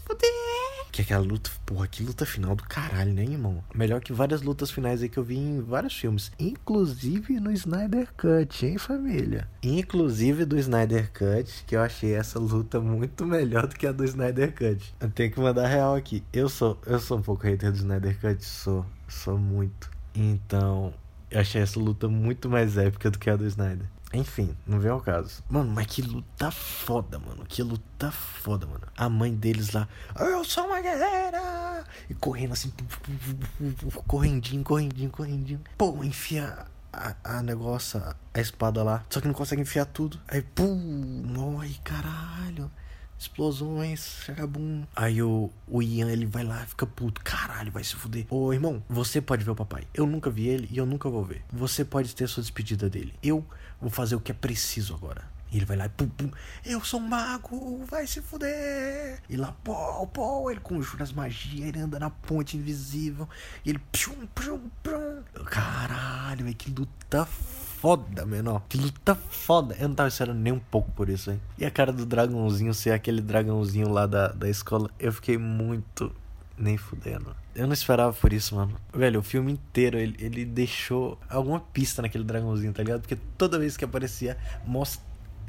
fuder. 0.00 0.86
Que 0.92 1.02
aquela 1.02 1.24
luta, 1.24 1.50
porra, 1.64 1.86
que 1.86 2.02
luta 2.02 2.26
final 2.26 2.54
do 2.54 2.62
caralho, 2.64 3.12
né, 3.12 3.22
irmão? 3.22 3.62
Melhor 3.74 4.00
que 4.00 4.12
várias 4.12 4.42
lutas 4.42 4.70
finais 4.70 5.02
aí 5.02 5.08
que 5.08 5.18
eu 5.18 5.24
vi 5.24 5.36
em 5.36 5.60
vários 5.60 5.96
filmes. 5.96 6.30
Inclusive 6.38 7.40
no 7.40 7.52
Snyder 7.52 8.08
Cut, 8.16 8.66
hein, 8.66 8.78
família? 8.78 9.48
Inclusive 9.62 10.44
do 10.44 10.58
Snyder 10.58 11.10
Cut, 11.12 11.64
que 11.66 11.76
eu 11.76 11.80
achei 11.80 12.14
essa 12.14 12.38
luta 12.38 12.80
muito 12.80 13.24
melhor 13.24 13.66
do 13.66 13.76
que 13.76 13.86
a 13.86 13.92
do 13.92 14.04
Snyder 14.04 14.52
Cut. 14.54 14.94
Eu 15.00 15.10
tenho 15.10 15.30
que 15.30 15.40
mandar 15.40 15.66
real 15.66 15.94
aqui. 15.94 16.22
Eu 16.32 16.48
sou, 16.48 16.78
eu 16.86 16.98
sou 16.98 17.18
um 17.18 17.22
pouco 17.22 17.44
hater 17.46 17.70
do 17.70 17.78
Snyder 17.78 18.18
Cut, 18.20 18.44
sou, 18.44 18.84
sou 19.08 19.38
muito. 19.38 19.90
Então, 20.14 20.92
eu 21.30 21.40
achei 21.40 21.60
essa 21.60 21.78
luta 21.78 22.08
muito 22.08 22.48
mais 22.48 22.76
épica 22.76 23.10
do 23.10 23.18
que 23.18 23.28
a 23.28 23.36
do 23.36 23.46
Snyder. 23.46 23.86
Enfim, 24.12 24.56
não 24.66 24.80
vem 24.80 24.90
ao 24.90 25.00
caso. 25.00 25.42
Mano, 25.50 25.70
mas 25.70 25.86
que 25.86 26.00
luta 26.00 26.50
foda, 26.50 27.18
mano. 27.18 27.44
Que 27.46 27.62
luta 27.62 28.10
foda, 28.10 28.66
mano. 28.66 28.86
A 28.96 29.08
mãe 29.08 29.34
deles 29.34 29.72
lá, 29.72 29.86
eu 30.18 30.42
sou 30.44 30.64
uma 30.66 30.80
guerreira! 30.80 31.84
E 32.08 32.14
correndo 32.14 32.52
assim, 32.52 32.72
correndinho, 34.06 34.64
correndinho, 34.64 35.10
correndinho. 35.10 35.60
Pô, 35.76 36.02
enfia 36.02 36.66
a, 36.92 37.14
a 37.22 37.42
negócio, 37.42 38.02
a 38.32 38.40
espada 38.40 38.82
lá. 38.82 39.04
Só 39.10 39.20
que 39.20 39.26
não 39.26 39.34
consegue 39.34 39.60
enfiar 39.60 39.84
tudo. 39.84 40.18
Aí, 40.26 40.40
pum, 40.40 41.22
morre, 41.26 41.78
caralho 41.84 42.70
explosões, 43.18 44.20
chagabum. 44.24 44.84
Aí 44.94 45.22
o, 45.22 45.50
o 45.66 45.82
Ian, 45.82 46.10
ele 46.10 46.26
vai 46.26 46.44
lá 46.44 46.64
fica 46.66 46.86
puto. 46.86 47.20
Caralho, 47.22 47.72
vai 47.72 47.82
se 47.82 47.96
fuder. 47.96 48.26
Ô, 48.30 48.52
irmão, 48.52 48.82
você 48.88 49.20
pode 49.20 49.44
ver 49.44 49.50
o 49.50 49.56
papai. 49.56 49.84
Eu 49.92 50.06
nunca 50.06 50.30
vi 50.30 50.46
ele 50.46 50.68
e 50.70 50.78
eu 50.78 50.86
nunca 50.86 51.08
vou 51.08 51.24
ver. 51.24 51.42
Você 51.52 51.84
pode 51.84 52.14
ter 52.14 52.28
sua 52.28 52.42
despedida 52.42 52.88
dele. 52.88 53.14
Eu 53.22 53.44
vou 53.80 53.90
fazer 53.90 54.14
o 54.14 54.20
que 54.20 54.30
é 54.30 54.34
preciso 54.34 54.94
agora. 54.94 55.24
E 55.50 55.56
ele 55.56 55.64
vai 55.64 55.76
lá 55.76 55.86
e 55.86 55.88
pum, 55.88 56.08
pum. 56.08 56.30
Eu 56.64 56.84
sou 56.84 57.00
um 57.00 57.08
mago, 57.08 57.82
vai 57.86 58.06
se 58.06 58.20
fuder. 58.20 59.20
E 59.28 59.36
lá, 59.36 59.52
pô, 59.64 60.06
pô, 60.08 60.50
ele 60.50 60.60
conjura 60.60 61.02
as 61.02 61.12
magias, 61.12 61.68
ele 61.68 61.80
anda 61.80 61.98
na 61.98 62.10
ponte 62.10 62.56
invisível. 62.56 63.26
E 63.64 63.70
ele, 63.70 63.78
pum, 63.78 64.26
pum, 64.34 64.70
pum. 64.82 65.44
Caralho, 65.46 66.44
velho, 66.44 66.56
que 66.56 66.70
luta 66.70 67.26
foda, 67.80 68.26
menor. 68.26 68.62
Que 68.68 68.76
luta 68.76 69.14
foda. 69.14 69.76
Eu 69.78 69.88
não 69.88 69.94
tava 69.94 70.08
esperando 70.08 70.38
nem 70.38 70.52
um 70.52 70.58
pouco 70.58 70.90
por 70.92 71.08
isso, 71.08 71.30
hein. 71.30 71.40
E 71.56 71.64
a 71.64 71.70
cara 71.70 71.92
do 71.92 72.04
dragãozinho 72.04 72.74
ser 72.74 72.90
aquele 72.90 73.20
dragãozinho 73.20 73.88
lá 73.88 74.06
da, 74.06 74.28
da 74.28 74.48
escola, 74.48 74.90
eu 74.98 75.12
fiquei 75.12 75.38
muito 75.38 76.12
nem 76.56 76.76
fudendo. 76.76 77.34
Eu 77.54 77.66
não 77.66 77.72
esperava 77.72 78.12
por 78.12 78.32
isso, 78.32 78.54
mano. 78.56 78.74
Velho, 78.92 79.20
o 79.20 79.22
filme 79.22 79.52
inteiro 79.52 79.98
ele, 79.98 80.16
ele 80.18 80.44
deixou 80.44 81.18
alguma 81.28 81.60
pista 81.60 82.02
naquele 82.02 82.24
dragãozinho, 82.24 82.72
tá 82.72 82.82
ligado? 82.82 83.00
Porque 83.00 83.16
toda 83.36 83.58
vez 83.58 83.76
que 83.76 83.84
aparecia, 83.84 84.36
most... 84.66 85.00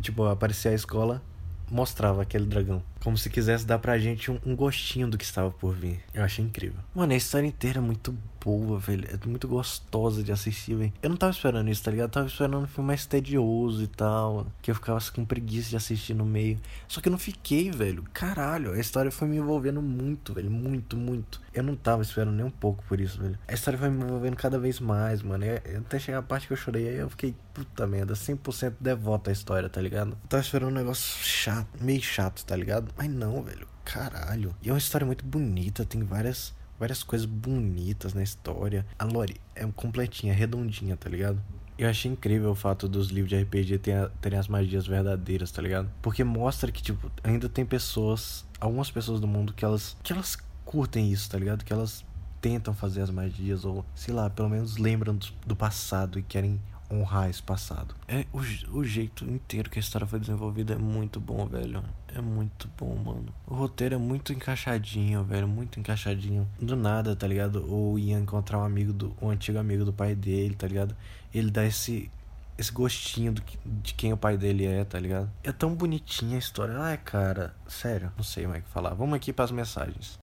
tipo, 0.02 0.24
aparecia 0.26 0.72
a 0.72 0.74
escola, 0.76 1.22
mostrava 1.70 2.22
aquele 2.22 2.46
dragão. 2.46 2.84
Como 3.03 3.18
se 3.18 3.29
quisesse 3.29 3.65
dar 3.65 3.79
pra 3.79 3.98
gente 3.98 4.29
um, 4.29 4.39
um, 4.46 4.56
gostinho 4.56 5.08
do 5.08 5.18
que 5.18 5.24
estava 5.24 5.50
por 5.50 5.74
vir. 5.74 6.01
Eu 6.13 6.24
achei 6.24 6.44
incrível. 6.44 6.79
Mano, 6.94 7.13
a 7.13 7.15
história 7.15 7.48
inteira 7.48 7.79
é 7.79 7.82
muito 7.82 8.15
boa, 8.44 8.79
velho. 8.79 9.08
É 9.10 9.27
muito 9.27 9.48
gostosa 9.48 10.24
de 10.24 10.32
assistir, 10.32 10.75
velho. 10.75 10.94
Eu 11.01 11.10
não 11.10 11.18
tava 11.18 11.32
esperando 11.32 11.70
isso, 11.70 11.84
tá 11.84 11.91
ligado? 11.91 12.08
Eu 12.10 12.13
tava 12.13 12.27
esperando 12.27 12.58
um 12.58 12.68
filme 12.68 12.88
mais 12.88 13.06
tedioso 13.06 13.84
e 13.84 13.88
tal. 13.88 14.48
Que 14.62 14.72
eu 14.72 14.75
ficava 14.75 14.98
assim, 14.98 15.12
com 15.12 15.25
preguiça 15.25 15.70
de 15.70 15.77
assistir 15.77 16.13
no 16.13 16.25
meio. 16.25 16.60
Só 16.88 17.01
que 17.01 17.08
eu 17.08 17.12
não 17.12 17.20
fiquei, 17.20 17.72
velho. 17.72 18.03
Caralho, 18.13 18.74
a 18.74 18.79
história 18.79 19.12
foi 19.12 19.27
me 19.27 19.38
envolvendo 19.38 19.82
muito, 19.82 20.34
velho. 20.34 20.50
Muito, 20.50 20.98
muito. 20.98 21.41
Eu 21.53 21.63
não 21.63 21.75
tava 21.75 22.01
esperando 22.01 22.36
nem 22.36 22.46
um 22.46 22.51
pouco 22.51 22.84
por 22.88 23.00
isso, 23.00 23.22
velho. 23.22 23.38
A 23.48 23.53
história 23.53 23.77
foi 23.77 23.89
me 23.89 24.03
envolvendo 24.03 24.36
cada 24.36 24.60
vez 24.60 24.79
mais, 24.79 25.22
mano. 25.22 25.44
Eu, 25.46 25.79
até 25.79 26.00
chegar 26.00 26.20
a 26.20 26.24
parte 26.24 26.48
que 26.48 26.53
eu 26.53 26.58
chorei, 26.58 26.88
aí 26.88 26.98
eu 26.98 27.10
fiquei, 27.10 27.36
puta 27.53 27.88
merda, 27.88 28.13
100% 28.13 28.75
devoto 28.79 29.29
à 29.29 29.34
história, 29.34 29.68
tá 29.68 29.82
ligado? 29.82 30.12
Eu 30.12 30.29
tava 30.29 30.41
esperando 30.41 30.70
um 30.72 30.75
negócio 30.75 31.24
chato, 31.24 31.68
meio 31.82 32.01
chato, 32.01 32.46
tá 32.46 32.56
ligado? 32.56 32.88
Mas 32.98 33.10
não, 33.10 33.41
velho. 33.41 33.67
Caralho. 33.84 34.55
E 34.62 34.69
é 34.69 34.72
uma 34.72 34.77
história 34.77 35.05
muito 35.05 35.25
bonita, 35.25 35.86
tem 35.86 36.03
várias 36.03 36.53
várias 36.79 37.03
coisas 37.03 37.25
bonitas 37.25 38.13
na 38.13 38.24
história. 38.24 38.86
A 38.98 39.03
lore 39.03 39.36
é 39.53 39.65
completinha, 39.67 40.34
redondinha, 40.34 40.96
tá 40.96 41.10
ligado? 41.10 41.41
Eu 41.77 41.89
achei 41.89 42.12
incrível 42.12 42.51
o 42.51 42.55
fato 42.55 42.88
dos 42.88 43.10
livros 43.10 43.29
de 43.29 43.41
RPG 43.41 43.79
terem 44.22 44.39
as 44.39 44.48
magias 44.48 44.88
verdadeiras, 44.88 45.51
tá 45.51 45.62
ligado? 45.62 45.89
Porque 46.01 46.24
mostra 46.24 46.72
que, 46.72 46.81
tipo, 46.81 47.12
ainda 47.24 47.48
tem 47.48 47.65
pessoas, 47.65 48.46
algumas 48.60 48.89
pessoas 48.89 49.19
do 49.19 49.27
mundo 49.27 49.53
que 49.53 49.63
elas, 49.63 49.96
que 50.01 50.12
elas 50.12 50.38
curtem 50.65 51.12
isso, 51.12 51.29
tá 51.29 51.38
ligado? 51.38 51.63
Que 51.63 51.74
elas 51.74 52.05
tentam 52.41 52.74
fazer 52.74 53.01
as 53.01 53.10
magias, 53.10 53.65
ou 53.65 53.86
sei 53.96 54.13
lá, 54.13 54.29
pelo 54.29 54.50
menos 54.50 54.77
lembram 54.77 55.15
do, 55.15 55.27
do 55.46 55.55
passado 55.55 56.19
e 56.19 56.24
querem 56.24 56.60
honrar 56.91 57.29
esse 57.29 57.41
passado. 57.41 57.96
É 58.08 58.25
o, 58.34 58.39
o 58.77 58.84
jeito 58.84 59.25
inteiro 59.25 59.69
que 59.69 59.79
a 59.79 59.81
história 59.81 60.08
foi 60.08 60.19
desenvolvida 60.19 60.74
é 60.74 60.77
muito 60.77 61.19
bom, 61.19 61.46
velho. 61.46 61.84
É 62.13 62.22
muito 62.22 62.69
bom, 62.77 62.96
mano. 62.96 63.34
O 63.46 63.53
roteiro 63.53 63.96
é 63.96 63.98
muito 63.98 64.34
encaixadinho, 64.34 65.24
velho, 65.24 65.48
muito 65.48 65.79
encaixadinho. 65.79 66.48
Do 66.60 66.75
nada, 66.75 67.15
tá 67.15 67.27
ligado? 67.27 67.65
O 67.72 68.00
Ian 68.00 68.22
encontrar 68.22 68.60
um 68.60 68.63
amigo 68.63 68.91
do 68.91 69.15
um 69.22 69.29
antigo 69.29 69.60
amigo 69.60 69.86
do 69.86 69.93
pai 69.93 70.15
dele, 70.15 70.55
tá 70.55 70.67
ligado? 70.67 70.96
Ele 71.34 71.51
dá 71.51 71.65
esse 71.65 72.12
esse 72.58 72.74
gostinho 72.74 73.31
do, 73.31 73.41
de 73.65 73.93
quem 73.93 74.12
o 74.12 74.17
pai 74.17 74.38
dele 74.38 74.65
é, 74.65 74.84
tá 74.84 75.00
ligado? 75.00 75.31
É 75.43 75.51
tão 75.51 75.74
bonitinha 75.74 76.36
a 76.36 76.39
história. 76.39 76.77
Ai, 76.77 76.98
cara, 76.98 77.55
sério, 77.67 78.12
não 78.17 78.24
sei 78.24 78.46
mais 78.48 78.62
o 78.62 78.65
que 78.65 78.72
falar. 78.72 78.93
Vamos 78.93 79.15
aqui 79.15 79.31
para 79.31 79.46
as 79.46 79.51
mensagens. 79.51 80.17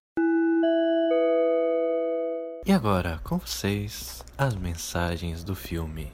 E 2.65 2.71
agora, 2.71 3.19
com 3.23 3.37
vocês, 3.37 4.23
as 4.37 4.53
mensagens 4.53 5.43
do 5.43 5.55
filme. 5.55 6.11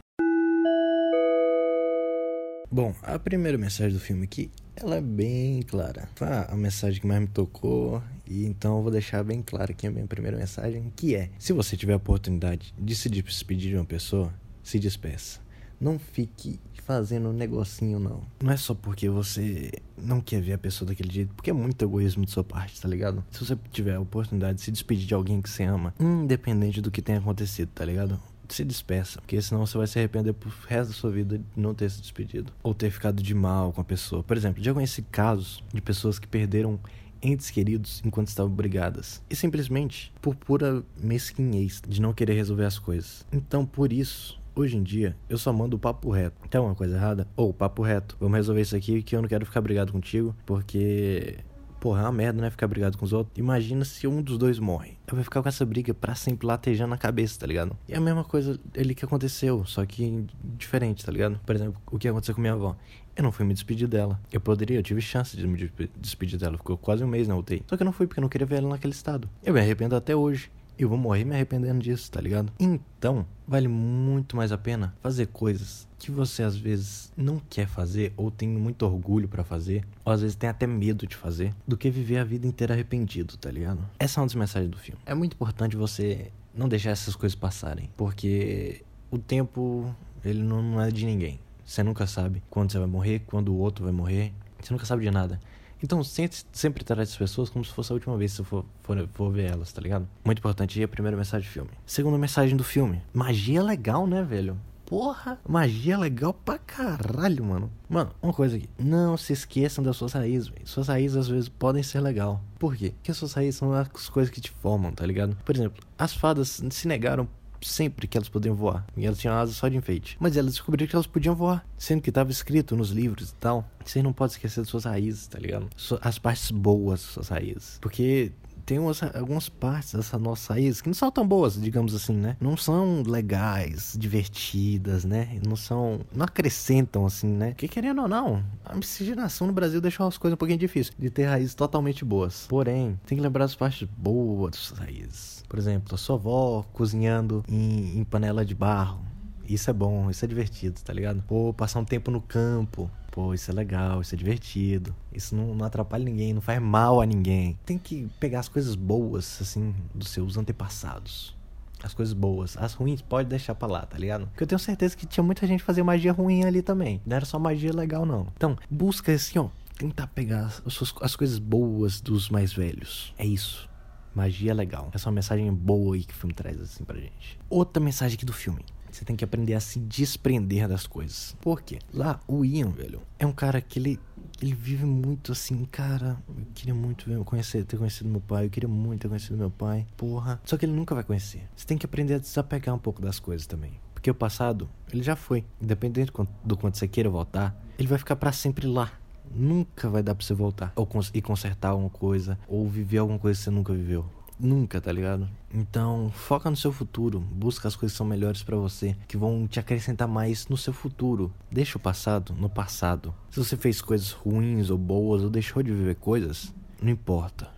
Bom, 2.74 2.92
a 3.03 3.20
primeira 3.20 3.56
mensagem 3.56 3.94
do 3.94 4.00
filme 4.00 4.24
aqui, 4.24 4.50
ela 4.75 4.96
é 4.96 5.01
bem 5.01 5.62
clara. 5.62 6.10
Foi 6.15 6.27
a 6.27 6.56
mensagem 6.56 7.00
que 7.00 7.06
mais 7.06 7.22
me 7.22 7.27
tocou, 7.27 8.01
e 8.27 8.48
então 8.48 8.77
eu 8.77 8.82
vou 8.82 8.92
deixar 8.92 9.24
bem 9.24 9.44
clara 9.44 9.72
aqui 9.72 9.86
a 9.86 9.92
minha 9.92 10.08
primeira 10.08 10.36
mensagem, 10.36 10.92
que 10.96 11.13
é: 11.13 11.30
se 11.38 11.53
você 11.53 11.77
tiver 11.77 11.94
a 11.94 11.98
oportunidade 11.98 12.74
de 12.75 12.96
se 12.96 13.12
despedir 13.12 13.70
de 13.70 13.75
uma 13.75 13.86
pessoa, 13.86 14.34
se 14.63 14.80
despeça. 14.80 15.39
Não 15.80 16.00
fique 16.00 16.60
fazendo 16.84 17.30
um 17.30 17.34
negocinho, 17.34 18.00
não. 18.00 18.24
Não 18.42 18.51
é 18.51 18.58
só 18.58 18.74
porque 18.74 19.08
você 19.08 19.72
não 19.96 20.20
quer 20.20 20.42
ver 20.42 20.53
a 20.53 20.58
pessoa 20.58 20.88
daquele 20.88 21.13
jeito, 21.13 21.32
porque 21.36 21.51
é 21.51 21.53
muito 21.53 21.86
egoísmo 21.86 22.25
de 22.25 22.32
sua 22.32 22.44
parte, 22.44 22.82
tá 22.82 22.88
ligado? 22.88 23.24
Se 23.30 23.46
você 23.46 23.56
tiver 23.70 23.94
a 23.94 24.00
oportunidade 24.00 24.58
de 24.58 24.63
se 24.63 24.72
despedir 24.72 25.06
de 25.06 25.13
alguém 25.13 25.44
que 25.44 25.50
você 25.50 25.62
ama, 25.63 25.94
independente 26.00 26.82
do 26.82 26.89
que 26.89 27.03
tenha 27.03 27.20
acontecido, 27.20 27.70
tá 27.70 27.86
ligado? 27.86 28.20
Se 28.53 28.63
despeça, 28.63 29.19
porque 29.19 29.41
senão 29.41 29.65
você 29.65 29.77
vai 29.77 29.88
se 29.88 29.98
arrepender 30.00 30.33
pro 30.33 30.51
resto 30.67 30.89
da 30.89 30.95
sua 30.95 31.12
vida 31.12 31.38
de 31.38 31.45
não 31.55 31.74
ter 31.74 31.89
se 31.89 32.01
despedido 32.01 32.53
ou 32.62 32.74
ter 32.74 32.89
ficado 32.91 33.22
de 33.22 33.33
mal 33.33 33.72
com 33.72 33.81
a 33.81 33.83
pessoa. 33.83 34.24
Por 34.24 34.38
exemplo, 34.38 34.63
já 34.63 34.74
conheci 34.74 35.01
casos 35.03 35.63
de 35.74 35.81
pessoas 35.81 36.19
que 36.19 36.27
perderam 36.27 36.79
entes 37.22 37.50
queridos 37.50 38.01
enquanto 38.05 38.27
estavam 38.27 38.51
brigadas. 38.51 39.24
E 39.29 39.36
simplesmente 39.36 40.13
por 40.22 40.36
pura 40.36 40.83
mesquinhez 41.01 41.81
de 41.88 42.01
não 42.01 42.13
querer 42.13 42.33
resolver 42.33 42.65
as 42.65 42.77
coisas. 42.77 43.25
Então, 43.31 43.65
por 43.65 43.93
isso, 43.93 44.39
hoje 44.55 44.77
em 44.77 44.83
dia, 44.83 45.15
eu 45.29 45.38
só 45.38 45.53
mando 45.53 45.77
o 45.77 45.79
papo 45.79 46.12
reto. 46.12 46.36
Tem 46.50 46.60
uma 46.60 46.75
coisa 46.75 46.95
errada? 46.95 47.27
Ou 47.36 47.53
papo 47.53 47.81
reto. 47.81 48.17
Vamos 48.19 48.36
resolver 48.36 48.62
isso 48.62 48.75
aqui 48.75 49.01
que 49.01 49.15
eu 49.15 49.22
não 49.22 49.29
quero 49.29 49.45
ficar 49.45 49.62
brigado 49.62 49.91
contigo, 49.91 50.36
porque 50.45 51.38
Porra, 51.84 52.00
é 52.00 52.04
uma 52.04 52.13
merda, 52.13 52.42
né? 52.42 52.50
Ficar 52.50 52.66
brigado 52.66 52.98
com 52.98 53.04
os 53.04 53.12
outros. 53.12 53.38
Imagina 53.38 53.84
se 53.84 54.08
um 54.08 54.22
dos 54.22 54.38
dois 54.38 54.58
morre. 54.58 54.92
Eu 55.06 55.16
vou 55.16 55.24
ficar 55.25 55.44
com 55.44 55.50
essa 55.50 55.66
briga 55.66 55.94
pra 55.94 56.16
sempre 56.16 56.48
latejando 56.48 56.92
na 56.92 56.98
cabeça, 56.98 57.38
tá 57.38 57.46
ligado? 57.46 57.75
E 57.90 57.92
é 57.92 57.98
a 57.98 58.00
mesma 58.00 58.24
coisa 58.24 58.58
ali 58.74 58.96
que 58.96 59.04
aconteceu, 59.04 59.66
só 59.66 59.86
que 59.86 60.25
diferente, 60.58 61.06
tá 61.06 61.12
ligado? 61.12 61.42
Por 61.46 61.54
exemplo, 61.54 61.82
o 61.92 62.00
que 62.00 62.08
aconteceu 62.08 62.34
com 62.34 62.40
minha 62.40 62.54
avó. 62.54 62.74
Eu 63.13 63.22
não 63.22 63.34
fui 63.34 63.46
me 63.46 63.54
despedir 63.54 63.90
dela. 63.90 64.18
Eu 64.32 64.40
poderia, 64.40 64.80
eu 64.80 64.82
tive 64.82 65.02
chance 65.02 65.36
de 65.36 65.46
me 65.46 65.70
despedir 65.98 66.40
dela. 66.40 66.56
Ficou 66.56 66.78
quase 66.78 67.04
um 67.04 67.08
mês 67.08 67.28
na 67.28 67.36
UTI. 67.36 67.66
Só 67.68 67.75
que 67.75 67.84
eu 67.84 67.86
não 67.86 67.92
fui 67.92 68.08
porque 68.08 68.22
eu 68.22 68.22
não 68.22 68.30
queria 68.30 68.48
ver 68.48 68.60
ela 68.60 68.70
naquele 68.70 68.94
estado. 68.94 69.30
Eu 69.44 69.54
me 69.54 69.60
arrependo 69.60 69.94
até 69.94 70.16
hoje 70.16 70.50
eu 70.77 70.89
vou 70.89 70.98
morrer 70.98 71.24
me 71.24 71.34
arrependendo 71.34 71.80
disso, 71.82 72.12
tá 72.12 72.20
ligado? 72.20 72.51
Então, 72.60 73.25
vale 73.48 73.68
muito 73.68 74.36
mais 74.36 74.51
a 74.51 74.58
pena 74.58 74.94
fazer 75.01 75.27
coisas 75.27 75.88
que 76.00 76.12
você 76.12 76.44
às 76.44 76.56
vezes 76.56 77.12
não 77.15 77.39
quer 77.50 77.68
fazer 77.68 78.12
ou 78.18 78.30
tem 78.30 78.50
muito 78.50 78.84
orgulho 78.86 79.27
para 79.27 79.44
fazer, 79.44 79.86
ou 80.03 80.12
às 80.12 80.22
vezes 80.22 80.36
tem 80.36 80.50
até 80.50 80.68
medo 80.68 81.08
de 81.08 81.15
fazer, 81.15 81.53
do 81.68 81.77
que 81.77 81.89
viver 81.89 82.18
a 82.18 82.24
vida 82.24 82.46
inteira 82.46 82.74
arrependido, 82.74 83.38
tá 83.38 83.50
ligado? 83.50 83.80
Essa 83.98 84.20
é 84.20 84.22
uma 84.22 84.27
das 84.27 84.36
mensagens 84.36 84.70
do 84.70 84.77
filme. 84.77 85.00
É 85.06 85.13
muito 85.13 85.34
importante 85.34 85.77
você 85.77 86.32
não 86.53 86.68
deixar 86.68 86.92
essas 86.92 87.15
coisas 87.15 87.36
passarem, 87.36 87.89
porque 87.96 88.84
o 89.10 89.18
tempo 89.18 89.96
ele 90.25 90.44
não 90.44 90.82
é 90.82 90.92
de 90.92 91.06
ninguém. 91.06 91.39
Você 91.65 91.82
nunca 91.82 92.06
sabe 92.06 92.44
quando 92.50 92.72
você 92.72 92.80
vai 92.80 92.88
morrer, 92.88 93.20
quando 93.25 93.53
o 93.53 93.58
outro 93.58 93.86
vai 93.86 93.94
morrer. 93.94 94.34
Você 94.60 94.74
nunca 94.74 94.86
sabe 94.86 95.03
de 95.03 95.12
nada. 95.12 95.39
Então, 95.84 96.02
sempre, 96.02 96.38
sempre 96.54 96.84
trate 96.86 97.02
as 97.12 97.18
pessoas 97.18 97.50
como 97.50 97.66
se 97.66 97.72
fosse 97.72 97.92
a 97.92 97.96
última 97.96 98.18
vez 98.18 98.32
que 98.32 98.38
você 98.38 98.44
for, 98.46 98.66
for, 98.82 99.10
for 99.12 99.32
ver 99.32 99.52
elas, 99.52 99.74
tá 99.74 99.82
ligado? 99.82 100.08
Muito 100.24 100.40
importante. 100.40 100.80
E 100.80 100.84
a 100.84 100.88
primeira 100.88 101.18
mensagem 101.18 101.46
do 101.46 101.52
filme. 101.52 101.70
Segunda 101.86 102.18
mensagem 102.18 102.56
do 102.56 102.63
filme. 102.63 103.02
Magia 103.13 103.60
é 103.60 103.63
legal, 103.63 104.08
né, 104.08 104.24
velho? 104.24 104.58
Porra, 104.86 105.40
magia 105.48 105.96
é 105.96 105.98
legal 105.98 106.34
pra 106.34 106.58
caralho, 106.58 107.44
mano. 107.44 107.72
Mano, 107.90 108.12
uma 108.22 108.32
coisa 108.32 108.56
aqui. 108.56 108.70
Não 108.78 109.18
se 109.18 109.34
esqueçam 109.34 109.84
das 109.84 109.98
suas 109.98 110.13
raízes, 110.13 110.48
velho. 110.48 110.66
Suas 110.66 110.88
raízes 110.88 111.18
às 111.18 111.28
vezes 111.28 111.50
podem 111.50 111.84
ser 111.84 112.00
legal. 112.00 112.42
Por 112.58 112.78
quê? 112.78 112.92
Porque 112.92 113.13
suas 113.13 113.34
raízes 113.34 113.56
são 113.56 113.74
as 113.74 114.08
coisas 114.08 114.32
que 114.32 114.40
te 114.40 114.52
formam, 114.52 114.94
tá 114.94 115.06
ligado? 115.06 115.36
Por 115.44 115.54
exemplo, 115.54 115.84
as 115.98 116.13
fadas 116.13 116.62
se 116.70 116.88
negaram 116.88 117.28
sempre 117.67 118.08
que 118.08 118.17
elas 118.17 118.29
podiam 118.29 118.55
voar. 118.55 118.86
E 118.96 119.05
elas 119.05 119.20
tinham 119.20 119.36
asas 119.36 119.55
só 119.55 119.67
de 119.67 119.77
enfeite. 119.77 120.17
Mas 120.20 120.38
elas 120.38 120.53
descobriram 120.53 120.89
que 120.89 120.96
elas 120.96 121.08
podiam 121.08 121.36
voar. 121.36 121.65
Sendo 121.77 122.01
que 122.01 122.10
estava 122.10 122.32
escrito 122.32 122.75
nos 122.75 122.89
livros 122.89 123.29
e 123.29 123.36
tal. 123.36 123.67
Você 123.84 124.01
não 124.01 124.13
pode 124.13 124.34
esquecer 124.34 124.62
das 124.62 124.70
suas 124.70 124.86
raízes, 124.86 125.27
tá 125.27 125.39
ligado? 125.39 125.70
As 126.01 126.17
partes 126.17 126.51
boas 126.51 127.01
das 127.01 127.10
suas 127.12 127.27
raízes. 127.29 127.77
Porque 127.82 128.32
tem 128.74 128.80
umas, 128.80 129.03
algumas 129.03 129.50
partes 129.50 129.94
dessa 129.94 130.18
nossa 130.18 130.53
raiz 130.53 130.82
que 130.82 130.89
não 130.89 130.96
são 130.96 131.12
tão 131.12 131.27
boas, 131.27 131.62
digamos 131.62 131.94
assim, 131.94 132.15
né? 132.15 132.36
Não 132.42 132.58
são 132.58 133.03
legais, 133.06 133.96
divertidas, 133.96 135.06
né? 135.06 135.39
Não 135.48 135.56
são. 135.56 136.00
Não 136.12 136.25
acrescentam, 136.25 137.06
assim, 137.06 137.27
né? 137.27 137.50
Porque 137.50 137.68
querendo 137.68 138.01
ou 138.01 138.08
não, 138.08 138.44
a 138.65 138.75
miscigenação 138.75 139.46
no 139.46 139.53
Brasil 139.53 139.80
deixou 139.80 140.08
as 140.08 140.18
coisas 140.18 140.34
um 140.34 140.38
pouquinho 140.38 140.58
difíceis 140.58 140.96
de 140.98 141.12
ter 141.12 141.25
raízes 141.25 141.53
totalmente 141.53 142.03
boas. 142.03 142.48
Porém, 142.50 143.00
tem 143.06 143.15
que 143.15 143.24
lembrar 143.24 143.46
as 143.46 143.53
partes 143.53 143.88
boas 143.96 144.53
das 144.53 144.80
raízes. 144.80 145.44
Por 145.48 145.60
exemplo, 145.60 145.94
a 145.94 145.98
sua 146.00 146.15
avó 146.15 146.65
cozinhando 146.74 147.44
em, 147.48 148.00
em 148.00 148.03
panela 148.03 148.44
de 148.44 148.56
barro. 148.56 149.06
Isso 149.48 149.70
é 149.70 149.74
bom, 149.74 150.10
isso 150.10 150.25
é 150.25 150.27
divertido, 150.27 150.82
tá 150.84 150.92
ligado? 150.92 151.22
Pô, 151.27 151.53
passar 151.53 151.80
um 151.80 151.86
tempo 151.86 152.10
no 152.10 152.22
campo, 152.22 152.89
Pô, 153.13 153.32
isso 153.32 153.51
é 153.51 153.53
legal, 153.53 154.01
isso 154.01 154.15
é 154.15 154.17
divertido. 154.17 154.96
Isso 155.13 155.36
não, 155.36 155.53
não, 155.53 155.67
atrapalha 155.67 156.03
ninguém, 156.03 156.34
não 156.34 156.41
faz 156.41 156.60
mal 156.60 157.00
a 157.00 157.05
ninguém. 157.05 157.55
Tem 157.63 157.77
que 157.77 158.10
pegar 158.20 158.39
as 158.39 158.50
coisas 158.50 158.74
boas, 158.74 159.38
assim, 159.39 159.75
dos 159.93 160.10
seus 160.10 160.36
antepassados. 160.36 161.38
As 161.84 161.93
coisas 161.93 162.12
boas. 162.12 162.58
As 162.58 162.74
ruins 162.74 163.03
pode 163.03 163.29
deixar 163.29 163.53
pra 163.53 163.67
lá, 163.67 163.86
tá 163.86 164.00
ligado? 164.00 164.25
Porque 164.29 164.41
eu 164.41 164.48
tenho 164.48 164.58
certeza 164.58 164.98
que 164.98 165.05
tinha 165.05 165.24
muita 165.24 165.46
gente 165.46 165.62
fazendo 165.62 165.86
magia 165.86 166.12
ruim 166.12 166.43
ali 166.43 166.63
também. 166.63 167.00
Não 167.05 167.15
era 167.15 167.24
só 167.24 167.38
magia 167.38 167.72
legal, 167.72 168.03
não. 168.03 168.25
Então, 168.36 168.58
busca 168.67 169.12
assim, 169.12 169.38
ó. 169.38 169.50
Tentar 169.77 170.08
pegar 170.08 170.51
as, 170.65 170.96
as 171.00 171.15
coisas 171.15 171.38
boas 171.38 172.01
dos 172.01 172.32
mais 172.32 172.51
velhos. 172.51 173.13
É 173.15 173.25
isso. 173.27 173.70
Magia 174.15 174.55
legal. 174.55 174.89
Essa 174.91 175.08
é 175.08 175.10
uma 175.10 175.15
mensagem 175.15 175.53
boa 175.53 175.93
aí 175.93 176.03
que 176.03 176.13
o 176.15 176.17
filme 176.17 176.34
traz 176.34 176.60
assim 176.60 176.84
pra 176.84 177.00
gente. 177.00 177.39
Outra 177.48 177.84
mensagem 177.84 178.15
aqui 178.15 178.25
do 178.25 178.34
filme. 178.34 178.65
Você 178.94 179.04
tem 179.04 179.16
que 179.16 179.26
aprender 179.26 179.56
a 179.56 179.60
se 179.60 179.80
desprender 179.80 180.68
das 180.68 180.86
coisas. 180.86 181.36
Por 181.42 181.62
quê? 181.64 181.80
Lá, 181.92 182.20
o 182.28 182.46
Ian, 182.46 182.70
velho, 182.70 183.02
é 183.18 183.26
um 183.26 183.32
cara 183.32 183.60
que 183.60 183.80
ele, 183.80 184.00
ele 184.40 184.54
vive 184.54 184.86
muito 184.86 185.32
assim, 185.32 185.66
cara. 185.66 186.16
Eu 186.30 186.46
queria 186.54 186.76
muito 186.76 187.10
conhecer, 187.26 187.66
ter 187.66 187.78
conhecido 187.78 188.08
meu 188.08 188.22
pai. 188.22 188.46
Eu 188.46 188.50
queria 188.52 188.70
muito 188.70 189.02
ter 189.02 189.08
conhecido 189.08 189.36
meu 189.36 189.50
pai. 189.50 189.88
Porra. 189.98 190.40
Só 190.46 190.58
que 190.58 190.66
ele 190.66 190.74
nunca 190.74 190.94
vai 190.94 191.04
conhecer. 191.04 191.50
Você 191.56 191.66
tem 191.66 191.76
que 191.76 191.88
aprender 191.88 192.14
a 192.14 192.20
desapegar 192.20 192.76
um 192.76 192.80
pouco 192.80 193.02
das 193.02 193.20
coisas 193.20 193.48
também. 193.48 193.80
Porque 193.96 194.12
o 194.12 194.16
passado, 194.16 194.70
ele 194.92 195.02
já 195.02 195.16
foi. 195.16 195.44
Independente 195.60 196.12
do 196.44 196.56
quanto 196.56 196.78
você 196.78 196.88
queira 196.88 197.10
voltar, 197.10 197.60
ele 197.80 197.88
vai 197.88 197.98
ficar 197.98 198.16
para 198.16 198.32
sempre 198.32 198.68
lá. 198.68 198.92
Nunca 199.34 199.90
vai 199.90 200.04
dar 200.04 200.14
pra 200.14 200.24
você 200.24 200.36
voltar. 200.36 200.72
Ou 200.76 200.86
cons 200.86 201.10
e 201.16 201.22
consertar 201.22 201.70
alguma 201.70 201.90
coisa. 201.90 202.38
Ou 202.48 202.70
viver 202.70 203.00
alguma 203.00 203.18
coisa 203.18 203.40
que 203.40 203.44
você 203.46 203.50
nunca 203.50 203.74
viveu. 203.74 204.06
Nunca, 204.44 204.82
tá 204.82 204.92
ligado? 204.92 205.30
Então, 205.54 206.12
foca 206.14 206.50
no 206.50 206.58
seu 206.58 206.74
futuro, 206.74 207.18
busca 207.18 207.66
as 207.66 207.78
coisas 207.78 207.94
que 207.94 207.98
são 207.98 208.06
melhores 208.06 208.44
para 208.44 208.58
você, 208.58 208.94
que 209.08 209.16
vão 209.16 209.48
te 209.48 209.58
acrescentar 209.58 210.06
mais 210.06 210.50
no 210.50 210.58
seu 210.58 210.74
futuro. 210.74 211.32
Deixa 211.50 211.78
o 211.78 211.82
passado 211.82 212.36
no 212.38 212.50
passado. 212.50 213.16
Se 213.32 213.40
você 213.40 213.56
fez 213.56 213.82
coisas 213.82 214.12
ruins 214.12 214.70
ou 214.70 214.78
boas 214.78 215.24
ou 215.24 215.30
deixou 215.30 215.64
de 215.64 215.72
viver 215.72 215.96
coisas, 215.96 216.54
não 216.82 216.92
importa. 216.92 217.50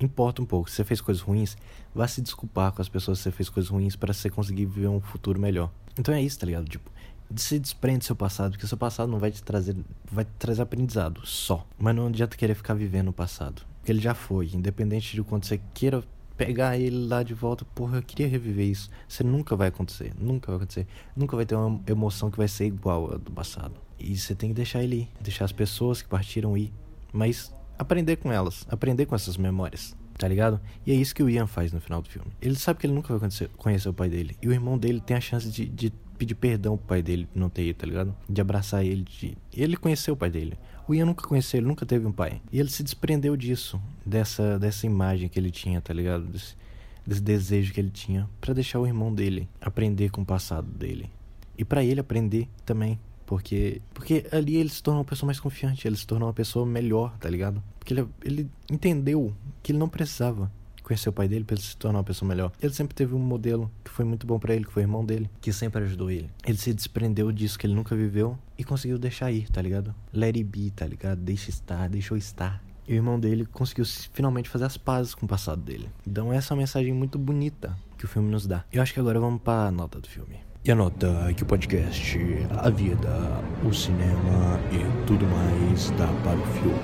Importa 0.00 0.42
um 0.42 0.44
pouco. 0.44 0.68
Se 0.68 0.74
você 0.74 0.84
fez 0.84 1.00
coisas 1.00 1.22
ruins, 1.22 1.56
vá 1.94 2.08
se 2.08 2.20
desculpar 2.20 2.72
com 2.72 2.82
as 2.82 2.88
pessoas 2.88 3.18
que 3.18 3.22
você 3.22 3.30
fez 3.30 3.48
coisas 3.48 3.70
ruins 3.70 3.94
para 3.94 4.12
você 4.12 4.28
conseguir 4.28 4.66
viver 4.66 4.88
um 4.88 5.00
futuro 5.00 5.40
melhor. 5.40 5.70
Então 5.96 6.12
é 6.12 6.20
isso, 6.20 6.40
tá 6.40 6.46
ligado? 6.46 6.68
Tipo, 6.68 6.90
se 7.36 7.56
desprende 7.56 7.98
do 7.98 8.04
seu 8.04 8.16
passado, 8.16 8.50
porque 8.50 8.66
seu 8.66 8.76
passado 8.76 9.08
não 9.08 9.20
vai 9.20 9.30
te 9.30 9.44
trazer, 9.44 9.76
vai 10.10 10.24
te 10.24 10.32
trazer 10.40 10.62
aprendizado 10.62 11.24
só. 11.24 11.64
Mas 11.78 11.94
não 11.94 12.08
adianta 12.08 12.36
querer 12.36 12.56
ficar 12.56 12.74
vivendo 12.74 13.08
o 13.08 13.12
passado. 13.12 13.62
Porque 13.78 13.92
ele 13.92 14.00
já 14.00 14.14
foi, 14.14 14.50
independente 14.52 15.14
de 15.14 15.22
quanto 15.22 15.46
você 15.46 15.60
queira 15.72 16.02
pegar 16.36 16.78
ele 16.78 17.06
lá 17.06 17.22
de 17.22 17.34
volta, 17.34 17.64
porra, 17.64 17.98
eu 17.98 18.02
queria 18.02 18.28
reviver 18.28 18.66
isso. 18.66 18.90
Você 19.08 19.24
nunca 19.24 19.56
vai 19.56 19.68
acontecer, 19.68 20.12
nunca 20.18 20.48
vai 20.48 20.56
acontecer. 20.56 20.86
Nunca 21.16 21.36
vai 21.36 21.46
ter 21.46 21.54
uma 21.54 21.80
emoção 21.86 22.30
que 22.30 22.36
vai 22.36 22.48
ser 22.48 22.66
igual 22.66 23.14
a 23.14 23.16
do 23.16 23.32
passado. 23.32 23.74
E 23.98 24.16
você 24.16 24.34
tem 24.34 24.50
que 24.50 24.54
deixar 24.54 24.82
ele 24.82 24.96
ir, 24.96 25.08
deixar 25.20 25.44
as 25.44 25.52
pessoas 25.52 26.02
que 26.02 26.08
partiram 26.08 26.56
ir, 26.56 26.72
mas 27.12 27.54
aprender 27.78 28.16
com 28.16 28.30
elas, 28.30 28.66
aprender 28.68 29.06
com 29.06 29.14
essas 29.14 29.36
memórias. 29.36 29.96
Tá 30.18 30.26
ligado? 30.26 30.58
E 30.86 30.92
é 30.92 30.94
isso 30.94 31.14
que 31.14 31.22
o 31.22 31.28
Ian 31.28 31.46
faz 31.46 31.72
no 31.72 31.80
final 31.80 32.00
do 32.00 32.08
filme. 32.08 32.28
Ele 32.40 32.54
sabe 32.54 32.80
que 32.80 32.86
ele 32.86 32.94
nunca 32.94 33.14
vai 33.14 33.28
conhecer 33.58 33.88
o 33.88 33.92
pai 33.92 34.08
dele. 34.08 34.34
E 34.40 34.48
o 34.48 34.52
irmão 34.52 34.78
dele 34.78 34.98
tem 34.98 35.14
a 35.14 35.20
chance 35.20 35.50
de, 35.50 35.66
de 35.66 35.92
pedir 36.16 36.34
perdão 36.34 36.76
pro 36.76 36.86
pai 36.86 37.02
dele 37.02 37.28
não 37.34 37.48
ter 37.48 37.66
ido, 37.66 37.76
tá 37.76 37.86
ligado? 37.86 38.14
De 38.28 38.40
abraçar 38.40 38.84
ele. 38.84 39.04
De... 39.04 39.36
Ele 39.52 39.76
conheceu 39.76 40.14
o 40.14 40.16
pai 40.16 40.30
dele. 40.30 40.58
O 40.88 40.94
Ian 40.94 41.06
nunca 41.06 41.26
conheceu, 41.26 41.58
ele 41.58 41.66
nunca 41.66 41.84
teve 41.84 42.06
um 42.06 42.12
pai. 42.12 42.40
E 42.52 42.60
ele 42.60 42.70
se 42.70 42.82
desprendeu 42.82 43.36
disso, 43.36 43.80
dessa, 44.04 44.58
dessa 44.58 44.86
imagem 44.86 45.28
que 45.28 45.38
ele 45.38 45.50
tinha, 45.50 45.80
tá 45.80 45.92
ligado? 45.92 46.24
Desse, 46.24 46.56
desse 47.06 47.20
desejo 47.20 47.72
que 47.72 47.80
ele 47.80 47.90
tinha 47.90 48.28
para 48.40 48.54
deixar 48.54 48.78
o 48.78 48.86
irmão 48.86 49.12
dele 49.12 49.48
aprender 49.60 50.10
com 50.10 50.22
o 50.22 50.26
passado 50.26 50.68
dele. 50.68 51.10
E 51.58 51.64
para 51.64 51.84
ele 51.84 52.00
aprender 52.00 52.48
também. 52.64 52.98
Porque, 53.24 53.82
porque 53.92 54.24
ali 54.30 54.54
ele 54.54 54.68
se 54.68 54.80
tornou 54.80 55.00
uma 55.00 55.08
pessoa 55.08 55.26
mais 55.26 55.40
confiante, 55.40 55.88
ele 55.88 55.96
se 55.96 56.06
tornou 56.06 56.28
uma 56.28 56.34
pessoa 56.34 56.64
melhor, 56.64 57.18
tá 57.18 57.28
ligado? 57.28 57.60
Porque 57.76 57.92
ele, 57.92 58.06
ele 58.24 58.50
entendeu 58.70 59.34
que 59.64 59.72
ele 59.72 59.78
não 59.78 59.88
precisava 59.88 60.50
conhecer 60.86 61.08
o 61.08 61.12
pai 61.12 61.26
dele 61.26 61.44
para 61.44 61.54
ele 61.54 61.62
se 61.62 61.76
tornar 61.76 61.98
uma 61.98 62.04
pessoa 62.04 62.28
melhor. 62.28 62.52
Ele 62.62 62.72
sempre 62.72 62.94
teve 62.94 63.12
um 63.12 63.18
modelo 63.18 63.68
que 63.84 63.90
foi 63.90 64.04
muito 64.04 64.24
bom 64.24 64.38
para 64.38 64.54
ele, 64.54 64.64
que 64.64 64.72
foi 64.72 64.84
o 64.84 64.84
irmão 64.84 65.04
dele, 65.04 65.28
que 65.40 65.52
sempre 65.52 65.82
ajudou 65.82 66.10
ele. 66.10 66.30
Ele 66.46 66.56
se 66.56 66.72
desprendeu 66.72 67.32
disso 67.32 67.58
que 67.58 67.66
ele 67.66 67.74
nunca 67.74 67.96
viveu 67.96 68.38
e 68.56 68.62
conseguiu 68.62 68.96
deixar 68.96 69.32
ir, 69.32 69.50
tá 69.50 69.60
ligado? 69.60 69.92
Let 70.12 70.36
it 70.36 70.44
be, 70.44 70.70
tá 70.70 70.86
ligado? 70.86 71.18
Deixa 71.18 71.50
estar, 71.50 71.88
deixou 71.88 72.16
estar. 72.16 72.62
E 72.86 72.92
o 72.92 72.94
irmão 72.94 73.18
dele 73.18 73.44
conseguiu 73.46 73.84
finalmente 74.12 74.48
fazer 74.48 74.64
as 74.64 74.76
pazes 74.76 75.12
com 75.12 75.26
o 75.26 75.28
passado 75.28 75.60
dele. 75.60 75.90
Então 76.06 76.32
essa 76.32 76.52
é 76.52 76.54
uma 76.54 76.60
mensagem 76.60 76.92
muito 76.92 77.18
bonita 77.18 77.76
que 77.98 78.04
o 78.04 78.08
filme 78.08 78.30
nos 78.30 78.46
dá. 78.46 78.64
Eu 78.72 78.80
acho 78.80 78.94
que 78.94 79.00
agora 79.00 79.18
vamos 79.18 79.42
para 79.42 79.68
a 79.68 79.72
nota 79.72 80.00
do 80.00 80.08
filme. 80.08 80.38
E 80.64 80.70
a 80.70 80.74
nota 80.74 81.32
que 81.36 81.42
o 81.42 81.46
podcast, 81.46 82.18
a 82.58 82.70
vida, 82.70 83.42
o 83.64 83.72
cinema 83.72 84.60
e 84.70 85.06
tudo 85.06 85.26
mais 85.26 85.90
dá 85.92 86.06
para 86.22 86.38
o 86.38 86.46
filme. 86.46 86.78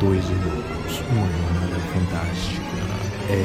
Dois 0.00 0.24
irmãos, 0.28 1.00
uma 1.10 1.26
jornada 1.26 1.80
fantástica 1.92 2.69
é 3.30 3.44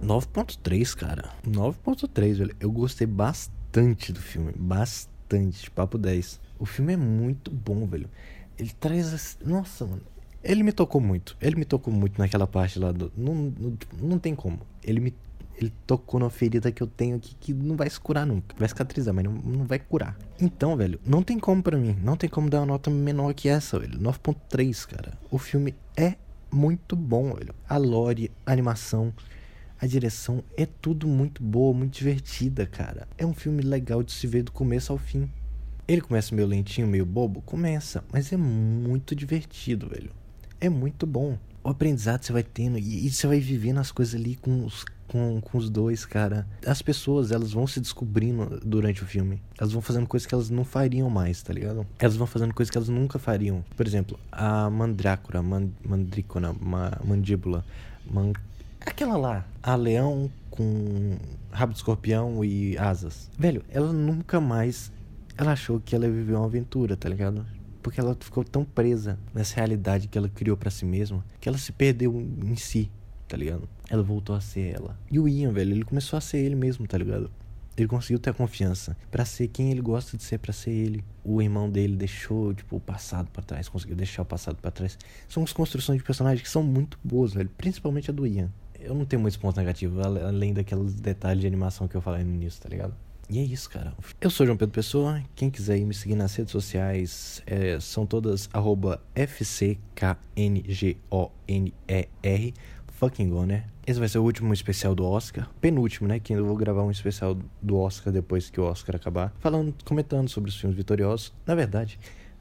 de 0.00 0.06
9.3, 0.06 0.94
cara. 0.94 1.30
9.3, 1.46 2.34
velho. 2.34 2.56
Eu 2.60 2.70
gostei 2.70 3.06
bastante 3.06 4.12
do 4.12 4.20
filme, 4.20 4.52
bastante, 4.54 5.70
papo 5.70 5.96
10. 5.96 6.38
O 6.58 6.66
filme 6.66 6.92
é 6.92 6.96
muito 6.98 7.50
bom, 7.50 7.86
velho. 7.86 8.10
Ele 8.58 8.70
traz, 8.78 9.38
nossa, 9.42 9.86
mano. 9.86 10.02
Ele 10.44 10.62
me 10.62 10.72
tocou 10.72 11.00
muito. 11.00 11.34
Ele 11.40 11.56
me 11.56 11.64
tocou 11.64 11.92
muito 11.92 12.18
naquela 12.18 12.46
parte 12.46 12.78
lá 12.78 12.92
do 12.92 13.10
não, 13.16 13.34
não, 13.34 13.78
não 14.02 14.18
tem 14.18 14.34
como. 14.34 14.60
Ele 14.84 15.00
me 15.00 15.14
ele 15.60 15.72
tocou 15.86 16.18
numa 16.18 16.30
ferida 16.30 16.72
que 16.72 16.82
eu 16.82 16.86
tenho 16.86 17.16
aqui 17.16 17.34
que 17.38 17.52
não 17.52 17.76
vai 17.76 17.88
se 17.90 18.00
curar 18.00 18.26
nunca. 18.26 18.54
Vai 18.58 18.68
cicatrizar, 18.68 19.12
mas 19.12 19.24
não, 19.24 19.32
não 19.32 19.64
vai 19.64 19.78
curar. 19.78 20.16
Então, 20.40 20.76
velho, 20.76 20.98
não 21.04 21.22
tem 21.22 21.38
como 21.38 21.62
para 21.62 21.76
mim. 21.76 21.96
Não 22.02 22.16
tem 22.16 22.28
como 22.28 22.48
dar 22.48 22.60
uma 22.60 22.66
nota 22.66 22.90
menor 22.90 23.34
que 23.34 23.48
essa, 23.48 23.78
velho. 23.78 23.98
9.3, 23.98 24.86
cara. 24.86 25.18
O 25.30 25.38
filme 25.38 25.74
é 25.96 26.14
muito 26.50 26.96
bom, 26.96 27.34
velho. 27.34 27.54
A 27.68 27.76
lore, 27.76 28.30
a 28.46 28.52
animação, 28.52 29.12
a 29.80 29.86
direção 29.86 30.42
é 30.56 30.66
tudo 30.66 31.06
muito 31.06 31.42
boa, 31.42 31.74
muito 31.74 31.92
divertida, 31.92 32.66
cara. 32.66 33.06
É 33.16 33.24
um 33.24 33.34
filme 33.34 33.62
legal 33.62 34.02
de 34.02 34.12
se 34.12 34.26
ver 34.26 34.42
do 34.42 34.52
começo 34.52 34.92
ao 34.92 34.98
fim. 34.98 35.30
Ele 35.86 36.00
começa 36.00 36.34
meio 36.34 36.46
lentinho, 36.46 36.86
meio 36.86 37.04
bobo? 37.04 37.42
Começa, 37.42 38.04
mas 38.12 38.32
é 38.32 38.36
muito 38.36 39.14
divertido, 39.14 39.88
velho. 39.88 40.10
É 40.60 40.68
muito 40.68 41.06
bom. 41.06 41.36
O 41.62 41.68
aprendizado 41.68 42.24
você 42.24 42.32
vai 42.32 42.42
tendo 42.42 42.78
e, 42.78 43.06
e 43.06 43.10
você 43.10 43.26
vai 43.26 43.40
vivendo 43.40 43.78
as 43.78 43.92
coisas 43.92 44.14
ali 44.14 44.36
com 44.36 44.64
os 44.64 44.84
com, 45.10 45.40
com 45.40 45.58
os 45.58 45.68
dois, 45.68 46.06
cara. 46.06 46.46
As 46.64 46.80
pessoas, 46.80 47.32
elas 47.32 47.52
vão 47.52 47.66
se 47.66 47.80
descobrindo 47.80 48.60
durante 48.64 49.02
o 49.02 49.06
filme. 49.06 49.42
Elas 49.58 49.72
vão 49.72 49.82
fazendo 49.82 50.06
coisas 50.06 50.24
que 50.24 50.32
elas 50.32 50.50
não 50.50 50.64
fariam 50.64 51.10
mais, 51.10 51.42
tá 51.42 51.52
ligado? 51.52 51.84
Elas 51.98 52.14
vão 52.14 52.28
fazendo 52.28 52.54
coisas 52.54 52.70
que 52.70 52.78
elas 52.78 52.88
nunca 52.88 53.18
fariam. 53.18 53.64
Por 53.76 53.86
exemplo, 53.86 54.18
a 54.30 54.70
mandrácora, 54.70 55.42
mand 55.42 55.70
mandrícona, 55.84 56.54
ma 56.60 56.96
mandíbula, 57.04 57.64
man 58.08 58.32
aquela 58.80 59.16
lá, 59.16 59.44
a 59.62 59.74
leão 59.74 60.30
com 60.48 61.18
rabo 61.50 61.72
de 61.72 61.78
escorpião 61.78 62.44
e 62.44 62.78
asas. 62.78 63.28
Velho, 63.36 63.64
ela 63.68 63.92
nunca 63.92 64.40
mais 64.40 64.92
ela 65.36 65.52
achou 65.52 65.80
que 65.80 65.94
ela 65.94 66.06
ia 66.06 66.12
viver 66.12 66.34
uma 66.34 66.44
aventura, 66.44 66.96
tá 66.96 67.08
ligado? 67.08 67.46
Porque 67.82 68.00
ela 68.00 68.16
ficou 68.18 68.44
tão 68.44 68.64
presa 68.64 69.18
nessa 69.34 69.56
realidade 69.56 70.08
que 70.08 70.16
ela 70.16 70.28
criou 70.28 70.56
para 70.56 70.70
si 70.70 70.84
mesma 70.84 71.24
que 71.40 71.48
ela 71.48 71.58
se 71.58 71.72
perdeu 71.72 72.20
em 72.20 72.56
si 72.56 72.90
tá 73.30 73.36
ligado? 73.36 73.68
Ela 73.88 74.02
voltou 74.02 74.34
a 74.34 74.40
ser 74.40 74.74
ela. 74.74 74.98
E 75.08 75.18
o 75.20 75.28
Ian, 75.28 75.52
velho, 75.52 75.70
ele 75.70 75.84
começou 75.84 76.16
a 76.16 76.20
ser 76.20 76.38
ele 76.38 76.56
mesmo, 76.56 76.84
tá 76.86 76.98
ligado? 76.98 77.30
Ele 77.76 77.86
conseguiu 77.86 78.18
ter 78.18 78.30
a 78.30 78.34
confiança 78.34 78.96
para 79.08 79.24
ser 79.24 79.46
quem 79.46 79.70
ele 79.70 79.80
gosta 79.80 80.16
de 80.16 80.24
ser, 80.24 80.38
para 80.38 80.52
ser 80.52 80.72
ele. 80.72 81.04
O 81.24 81.40
irmão 81.40 81.70
dele 81.70 81.96
deixou, 81.96 82.52
tipo, 82.52 82.76
o 82.76 82.80
passado 82.80 83.30
para 83.30 83.42
trás, 83.42 83.68
conseguiu 83.68 83.94
deixar 83.94 84.22
o 84.22 84.24
passado 84.24 84.56
para 84.56 84.72
trás. 84.72 84.98
São 85.28 85.44
as 85.44 85.52
construções 85.52 85.98
de 85.98 86.04
personagens 86.04 86.42
que 86.42 86.50
são 86.50 86.62
muito 86.62 86.98
boas, 87.04 87.32
velho, 87.32 87.48
principalmente 87.56 88.10
a 88.10 88.12
do 88.12 88.26
Ian. 88.26 88.50
Eu 88.80 88.94
não 88.94 89.04
tenho 89.04 89.22
muitos 89.22 89.36
pontos 89.36 89.56
negativos, 89.56 90.04
além 90.04 90.52
daqueles 90.52 90.94
detalhes 90.94 91.40
de 91.40 91.46
animação 91.46 91.86
que 91.86 91.94
eu 91.94 92.00
falei 92.00 92.24
no 92.24 92.34
início, 92.34 92.60
tá 92.60 92.68
ligado? 92.68 92.94
E 93.30 93.38
é 93.38 93.42
isso, 93.42 93.70
cara. 93.70 93.94
Eu 94.20 94.28
sou 94.28 94.44
João 94.44 94.58
Pedro 94.58 94.74
Pessoa. 94.74 95.22
Quem 95.36 95.48
quiser 95.48 95.78
me 95.80 95.94
seguir 95.94 96.16
nas 96.16 96.34
redes 96.34 96.50
sociais 96.50 97.40
é, 97.46 97.78
são 97.78 98.04
todas 98.04 98.50
arroba 98.52 99.00
FCKNGONER 99.14 99.78
fucking 102.88 103.30
go, 103.30 103.46
né? 103.46 103.64
Esse 103.86 103.98
vai 103.98 104.08
ser 104.08 104.18
o 104.18 104.24
último 104.24 104.52
especial 104.52 104.94
do 104.94 105.06
Oscar. 105.06 105.48
Penúltimo, 105.60 106.08
né? 106.08 106.18
Que 106.18 106.34
eu 106.34 106.44
vou 106.44 106.56
gravar 106.56 106.82
um 106.82 106.90
especial 106.90 107.38
do 107.62 107.78
Oscar 107.78 108.12
depois 108.12 108.50
que 108.50 108.60
o 108.60 108.64
Oscar 108.64 108.96
acabar. 108.96 109.32
Falando, 109.38 109.74
comentando 109.84 110.28
sobre 110.28 110.50
os 110.50 110.56
filmes 110.56 110.76
vitoriosos. 110.76 111.32
Na 111.46 111.54
verdade, 111.54 111.98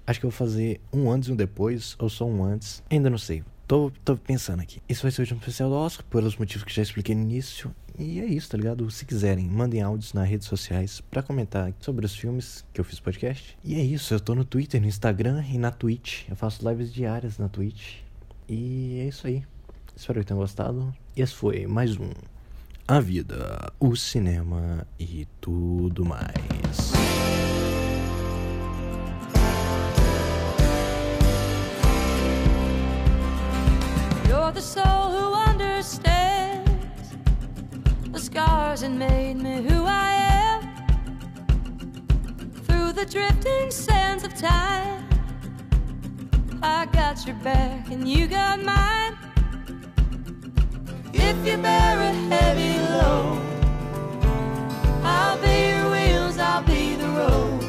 Acho 0.09 0.19
que 0.19 0.25
eu 0.25 0.31
vou 0.31 0.37
fazer 0.37 0.81
um 0.91 1.11
antes 1.11 1.29
e 1.29 1.31
um 1.31 1.35
depois, 1.35 1.95
ou 1.99 2.09
só 2.09 2.25
um 2.25 2.43
antes. 2.43 2.81
Ainda 2.89 3.11
não 3.11 3.17
sei. 3.19 3.43
Tô, 3.67 3.91
tô 4.03 4.17
pensando 4.17 4.59
aqui. 4.59 4.81
Isso 4.89 5.03
vai 5.03 5.11
ser 5.11 5.21
o 5.21 5.23
último 5.23 5.39
especial 5.39 5.69
do 5.69 5.75
Oscar, 5.75 6.03
pelos 6.07 6.35
motivos 6.35 6.63
que 6.63 6.73
já 6.73 6.81
expliquei 6.81 7.13
no 7.13 7.21
início. 7.21 7.71
E 7.99 8.21
é 8.21 8.25
isso, 8.25 8.49
tá 8.49 8.57
ligado? 8.57 8.89
Se 8.89 9.05
quiserem, 9.05 9.45
mandem 9.45 9.81
áudios 9.81 10.13
nas 10.13 10.25
redes 10.27 10.47
sociais 10.47 11.01
para 11.01 11.21
comentar 11.21 11.73
sobre 11.81 12.05
os 12.05 12.15
filmes 12.15 12.63
que 12.71 12.79
eu 12.79 12.85
fiz 12.85 12.97
podcast. 12.97 13.57
E 13.61 13.75
é 13.75 13.83
isso, 13.83 14.13
eu 14.13 14.21
tô 14.21 14.33
no 14.33 14.45
Twitter, 14.45 14.79
no 14.79 14.87
Instagram 14.87 15.43
e 15.43 15.57
na 15.57 15.69
Twitch. 15.69 16.23
Eu 16.29 16.35
faço 16.37 16.67
lives 16.67 16.93
diárias 16.93 17.37
na 17.37 17.49
Twitch. 17.49 17.97
E 18.47 18.99
é 19.01 19.09
isso 19.09 19.27
aí. 19.27 19.43
Espero 19.93 20.21
que 20.21 20.27
tenham 20.27 20.39
gostado. 20.39 20.95
E 21.13 21.21
esse 21.21 21.33
foi 21.35 21.67
mais 21.67 21.97
um 21.97 22.09
A 22.87 23.01
Vida, 23.01 23.69
o 23.77 23.93
Cinema 23.97 24.87
e 24.97 25.27
tudo 25.41 26.05
mais. 26.05 26.88
Scars 38.79 38.83
and 38.83 38.99
made 38.99 39.35
me 39.35 39.61
who 39.61 39.85
I 39.85 40.11
am. 40.43 40.61
Through 42.65 42.93
the 42.93 43.05
drifting 43.05 43.71
sands 43.71 44.23
of 44.23 44.33
time, 44.35 45.07
I 46.61 46.85
got 46.87 47.25
your 47.25 47.35
back 47.37 47.91
and 47.91 48.07
you 48.07 48.27
got 48.27 48.61
mine. 48.61 49.17
If 51.13 51.37
you 51.45 51.57
bear 51.57 51.99
a 51.99 52.13
heavy 52.31 52.79
load, 52.97 53.41
I'll 55.03 55.37
be 55.41 55.69
your 55.69 55.91
wheels, 55.91 56.37
I'll 56.37 56.63
be 56.63 56.95
the 56.95 57.09
road. 57.09 57.63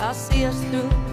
I'll 0.00 0.14
see 0.14 0.44
us 0.44 0.60
through 0.64 1.07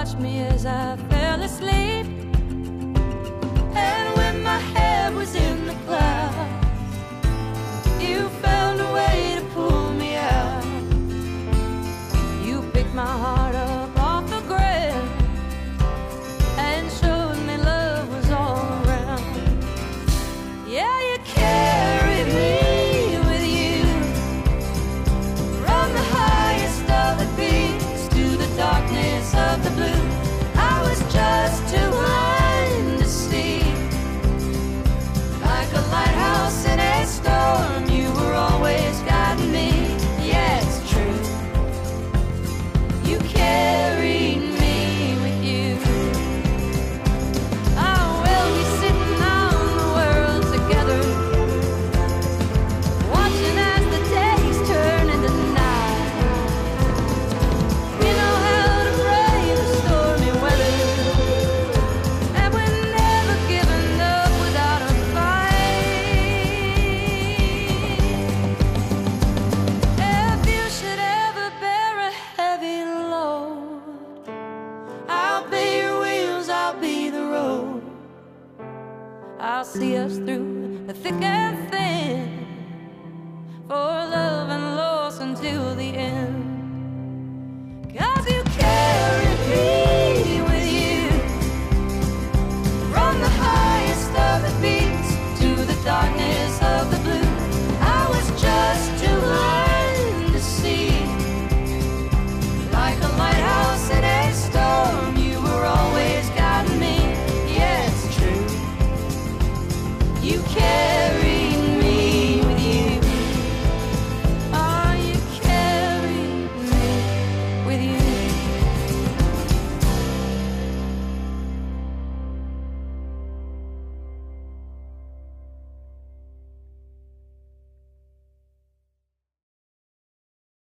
watched 0.00 0.18
me 0.18 0.40
as 0.40 0.64
I 0.64 0.96
fell 1.10 1.42
asleep. 1.42 2.06
And 3.74 4.16
when 4.16 4.42
my 4.42 4.58
head 4.74 5.14
was 5.14 5.34
in 5.34 5.66
the 5.66 5.74
clouds, 5.84 6.66
you 8.00 8.30
found 8.40 8.80
a 8.80 8.90
way 8.94 9.36
to 9.38 9.44
pull 9.54 9.92
me 9.92 10.14
out. 10.14 10.64
You 12.42 12.62
picked 12.72 12.94
my 12.94 13.12
heart 13.22 13.39